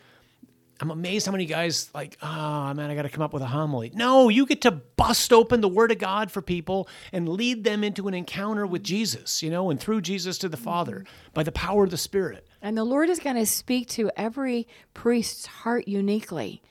I'm 0.81 0.91
amazed 0.91 1.27
how 1.27 1.33
many 1.33 1.47
guys 1.47 1.91
like, 1.93 2.17
oh 2.23 2.73
man, 2.75 2.91
I 2.91 2.95
got 2.95 3.03
to 3.03 3.09
come 3.09 3.23
up 3.23 3.33
with 3.33 3.43
a 3.43 3.47
homily. 3.47 3.91
No, 3.95 4.29
you 4.29 4.47
get 4.47 4.61
to 4.63 4.71
bust 4.71 5.33
open 5.33 5.61
the 5.61 5.69
Word 5.69 5.91
of 5.91 5.99
God 5.99 6.31
for 6.31 6.41
people 6.41 6.89
and 7.13 7.29
lead 7.29 7.65
them 7.65 7.83
into 7.83 8.07
an 8.07 8.15
encounter 8.15 8.67
with 8.67 8.85
Jesus, 8.85 9.43
you 9.43 9.51
know, 9.51 9.71
and 9.71 9.81
through 9.81 10.03
Jesus 10.03 10.39
to 10.39 10.49
the 10.49 10.57
Father 10.57 11.01
mm. 11.01 11.35
by 11.35 11.43
the 11.43 11.53
power 11.53 11.85
of 11.85 11.91
the 11.91 11.97
Spirit. 11.97 12.47
and 12.63 12.77
the 12.77 12.85
lord 12.85 13.09
is 13.09 13.19
going 13.19 13.37
to 13.37 13.47
speak 13.47 13.89
to 13.89 14.11
every 14.17 14.69
priest's 14.95 15.47
heart 15.47 15.89
uniquely 15.89 16.63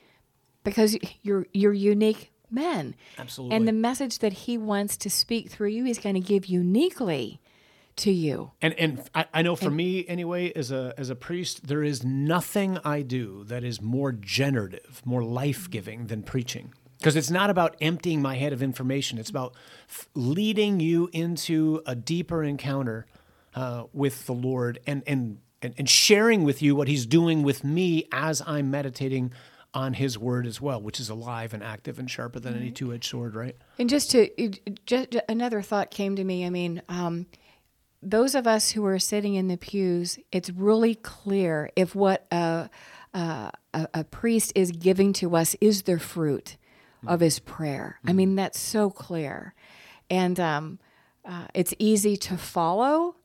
because 0.64 0.96
you're 1.22 1.46
you're 1.52 1.72
unique 1.72 2.32
men 2.50 2.94
Absolutely. 3.18 3.56
and 3.56 3.68
the 3.68 3.72
message 3.72 4.20
that 4.20 4.32
he 4.32 4.56
wants 4.56 4.96
to 4.96 5.10
speak 5.10 5.50
through 5.50 5.68
you 5.68 5.84
he's 5.84 5.98
going 5.98 6.14
to 6.14 6.20
give 6.20 6.46
uniquely 6.46 7.40
to 7.96 8.10
you 8.12 8.52
And 8.62 8.74
and 8.74 9.02
I, 9.14 9.26
I 9.34 9.42
know 9.42 9.56
for 9.56 9.70
me 9.70 10.06
anyway, 10.06 10.52
as 10.54 10.70
a 10.70 10.94
as 10.96 11.10
a 11.10 11.16
priest, 11.16 11.66
there 11.66 11.82
is 11.82 12.04
nothing 12.04 12.78
I 12.84 13.02
do 13.02 13.44
that 13.44 13.64
is 13.64 13.82
more 13.82 14.12
generative, 14.12 15.02
more 15.04 15.22
life 15.24 15.68
giving 15.68 16.06
than 16.06 16.22
preaching. 16.22 16.72
Because 16.98 17.16
it's 17.16 17.30
not 17.30 17.50
about 17.50 17.76
emptying 17.80 18.22
my 18.22 18.36
head 18.36 18.52
of 18.52 18.62
information. 18.62 19.18
It's 19.18 19.30
about 19.30 19.54
f- 19.88 20.08
leading 20.14 20.80
you 20.80 21.08
into 21.12 21.80
a 21.86 21.94
deeper 21.94 22.42
encounter 22.42 23.06
uh, 23.54 23.84
with 23.92 24.26
the 24.26 24.32
Lord 24.32 24.78
and, 24.86 25.02
and 25.06 25.38
and 25.60 25.74
and 25.76 25.88
sharing 25.88 26.44
with 26.44 26.62
you 26.62 26.76
what 26.76 26.86
He's 26.88 27.04
doing 27.06 27.42
with 27.42 27.64
me 27.64 28.04
as 28.12 28.42
I'm 28.46 28.70
meditating 28.70 29.32
on 29.74 29.94
His 29.94 30.18
Word 30.18 30.46
as 30.46 30.60
well, 30.60 30.80
which 30.80 31.00
is 31.00 31.08
alive 31.08 31.54
and 31.54 31.62
active 31.62 31.98
and 31.98 32.10
sharper 32.10 32.40
than 32.40 32.56
any 32.56 32.70
two 32.70 32.92
edged 32.92 33.08
sword. 33.10 33.34
Right? 33.34 33.56
And 33.78 33.88
just 33.88 34.10
to 34.12 34.28
just 34.86 35.16
another 35.28 35.62
thought 35.62 35.90
came 35.90 36.16
to 36.16 36.24
me. 36.24 36.44
I 36.46 36.50
mean, 36.50 36.82
um, 36.88 37.26
those 38.02 38.34
of 38.34 38.46
us 38.46 38.70
who 38.70 38.84
are 38.86 38.98
sitting 38.98 39.34
in 39.34 39.48
the 39.48 39.56
pews, 39.56 40.18
it's 40.32 40.50
really 40.50 40.94
clear 40.94 41.70
if 41.76 41.94
what 41.94 42.26
a, 42.30 42.70
a, 43.14 43.52
a 43.74 43.88
a 43.94 44.04
priest 44.04 44.52
is 44.54 44.70
giving 44.72 45.12
to 45.14 45.36
us 45.36 45.56
is 45.60 45.82
the 45.82 45.98
fruit 45.98 46.56
of 47.06 47.20
his 47.20 47.38
prayer. 47.38 48.00
I 48.04 48.12
mean, 48.12 48.34
that's 48.34 48.58
so 48.58 48.90
clear, 48.90 49.54
and 50.10 50.38
um, 50.40 50.78
uh, 51.24 51.46
it's 51.54 51.74
easy 51.78 52.16
to 52.16 52.36
follow 52.36 53.16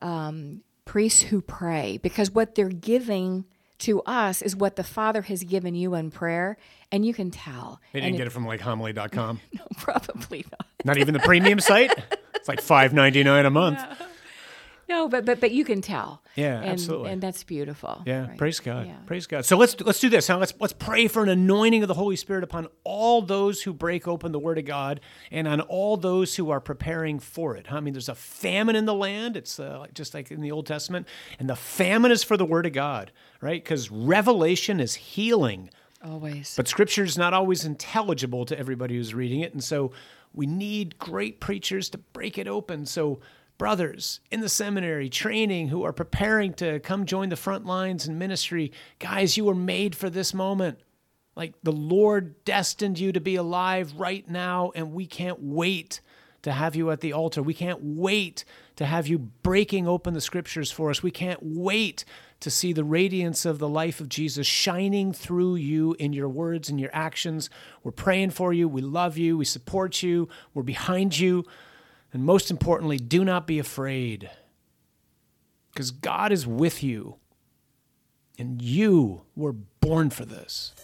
um, 0.00 0.62
priests 0.84 1.22
who 1.22 1.40
pray 1.40 1.98
because 2.02 2.30
what 2.30 2.54
they're 2.54 2.68
giving 2.68 3.44
to 3.80 4.00
us 4.02 4.42
is 4.42 4.54
what 4.56 4.76
the 4.76 4.84
Father 4.84 5.22
has 5.22 5.42
given 5.44 5.74
you 5.74 5.94
in 5.94 6.10
prayer, 6.10 6.56
and 6.92 7.04
you 7.04 7.12
can 7.14 7.30
tell. 7.30 7.80
They 7.92 8.00
didn't 8.00 8.16
get 8.16 8.26
it 8.26 8.30
from 8.30 8.46
like 8.46 8.60
homily.com. 8.60 9.40
No, 9.52 9.62
probably 9.76 10.44
not. 10.50 10.66
Not 10.84 10.98
even 10.98 11.14
the 11.14 11.20
premium 11.20 11.60
site. 11.60 11.92
It's 12.34 12.48
like 12.48 12.60
five 12.60 12.92
ninety 12.94 13.22
nine 13.22 13.44
a 13.46 13.50
month. 13.50 13.78
No, 13.78 14.06
but 15.08 15.24
but 15.24 15.40
but 15.40 15.50
you 15.52 15.64
can 15.64 15.80
tell. 15.80 16.22
Yeah, 16.36 16.60
and, 16.60 16.70
absolutely. 16.70 17.10
And 17.10 17.22
that's 17.22 17.44
beautiful. 17.44 18.02
Yeah, 18.06 18.28
right? 18.28 18.38
praise 18.38 18.60
God. 18.60 18.86
Yeah. 18.86 18.96
Praise 19.06 19.26
God. 19.26 19.44
So 19.44 19.56
let's 19.56 19.80
let's 19.80 20.00
do 20.00 20.08
this. 20.08 20.28
Now 20.28 20.38
let's 20.38 20.52
let's 20.58 20.72
pray 20.72 21.08
for 21.08 21.22
an 21.22 21.28
anointing 21.28 21.82
of 21.82 21.88
the 21.88 21.94
Holy 21.94 22.16
Spirit 22.16 22.44
upon 22.44 22.68
all 22.84 23.22
those 23.22 23.62
who 23.62 23.72
break 23.72 24.08
open 24.08 24.32
the 24.32 24.38
Word 24.38 24.58
of 24.58 24.64
God 24.64 25.00
and 25.30 25.46
on 25.46 25.60
all 25.60 25.96
those 25.96 26.36
who 26.36 26.50
are 26.50 26.60
preparing 26.60 27.18
for 27.18 27.56
it. 27.56 27.68
huh? 27.68 27.76
I 27.76 27.80
mean, 27.80 27.94
there's 27.94 28.08
a 28.08 28.14
famine 28.14 28.76
in 28.76 28.84
the 28.84 28.94
land. 28.94 29.36
It's 29.36 29.58
uh, 29.58 29.86
just 29.94 30.14
like 30.14 30.30
in 30.30 30.40
the 30.40 30.52
Old 30.52 30.66
Testament, 30.66 31.06
and 31.38 31.48
the 31.48 31.56
famine 31.56 32.10
is 32.10 32.22
for 32.22 32.36
the 32.36 32.44
Word 32.44 32.66
of 32.66 32.72
God, 32.72 33.12
right? 33.40 33.62
Because 33.62 33.90
revelation 33.90 34.80
is 34.80 34.94
healing. 34.94 35.70
Always. 36.04 36.54
But 36.56 36.66
scripture 36.66 37.04
is 37.04 37.18
not 37.18 37.34
always 37.34 37.64
intelligible 37.64 38.46
to 38.46 38.58
everybody 38.58 38.96
who's 38.96 39.12
reading 39.12 39.40
it. 39.40 39.52
And 39.52 39.62
so 39.62 39.92
we 40.32 40.46
need 40.46 40.98
great 40.98 41.40
preachers 41.40 41.88
to 41.90 41.98
break 41.98 42.38
it 42.38 42.48
open. 42.48 42.86
So, 42.86 43.20
brothers 43.60 44.20
in 44.30 44.40
the 44.40 44.48
seminary, 44.48 45.10
training, 45.10 45.68
who 45.68 45.82
are 45.82 45.92
preparing 45.92 46.54
to 46.54 46.80
come 46.80 47.04
join 47.04 47.28
the 47.28 47.36
front 47.36 47.66
lines 47.66 48.08
in 48.08 48.16
ministry, 48.16 48.72
guys, 48.98 49.36
you 49.36 49.44
were 49.44 49.54
made 49.54 49.94
for 49.94 50.08
this 50.08 50.32
moment. 50.32 50.78
Like 51.36 51.52
the 51.62 51.70
Lord 51.70 52.42
destined 52.46 52.98
you 52.98 53.12
to 53.12 53.20
be 53.20 53.36
alive 53.36 53.92
right 53.98 54.26
now, 54.26 54.72
and 54.74 54.94
we 54.94 55.04
can't 55.04 55.42
wait 55.42 56.00
to 56.40 56.52
have 56.52 56.74
you 56.74 56.90
at 56.90 57.02
the 57.02 57.12
altar. 57.12 57.42
We 57.42 57.52
can't 57.52 57.80
wait 57.82 58.46
to 58.76 58.86
have 58.86 59.06
you 59.06 59.18
breaking 59.18 59.86
open 59.86 60.14
the 60.14 60.22
scriptures 60.22 60.70
for 60.70 60.88
us. 60.88 61.02
We 61.02 61.10
can't 61.10 61.40
wait 61.42 62.06
to 62.40 62.50
see 62.50 62.72
the 62.72 62.82
radiance 62.82 63.44
of 63.44 63.58
the 63.58 63.68
life 63.68 64.00
of 64.00 64.08
Jesus 64.08 64.46
shining 64.46 65.12
through 65.12 65.56
you 65.56 65.94
in 65.98 66.14
your 66.14 66.30
words 66.30 66.70
and 66.70 66.80
your 66.80 66.88
actions. 66.94 67.50
We're 67.82 67.92
praying 67.92 68.30
for 68.30 68.54
you. 68.54 68.66
We 68.70 68.80
love 68.80 69.18
you. 69.18 69.36
We 69.36 69.44
support 69.44 70.02
you. 70.02 70.30
We're 70.54 70.62
behind 70.62 71.18
you. 71.18 71.44
And 72.12 72.24
most 72.24 72.50
importantly, 72.50 72.96
do 72.98 73.24
not 73.24 73.46
be 73.46 73.58
afraid 73.58 74.30
because 75.72 75.90
God 75.90 76.32
is 76.32 76.46
with 76.46 76.82
you. 76.82 77.16
And 78.38 78.60
you 78.62 79.22
were 79.36 79.52
born 79.52 80.10
for 80.10 80.24
this. 80.24 80.74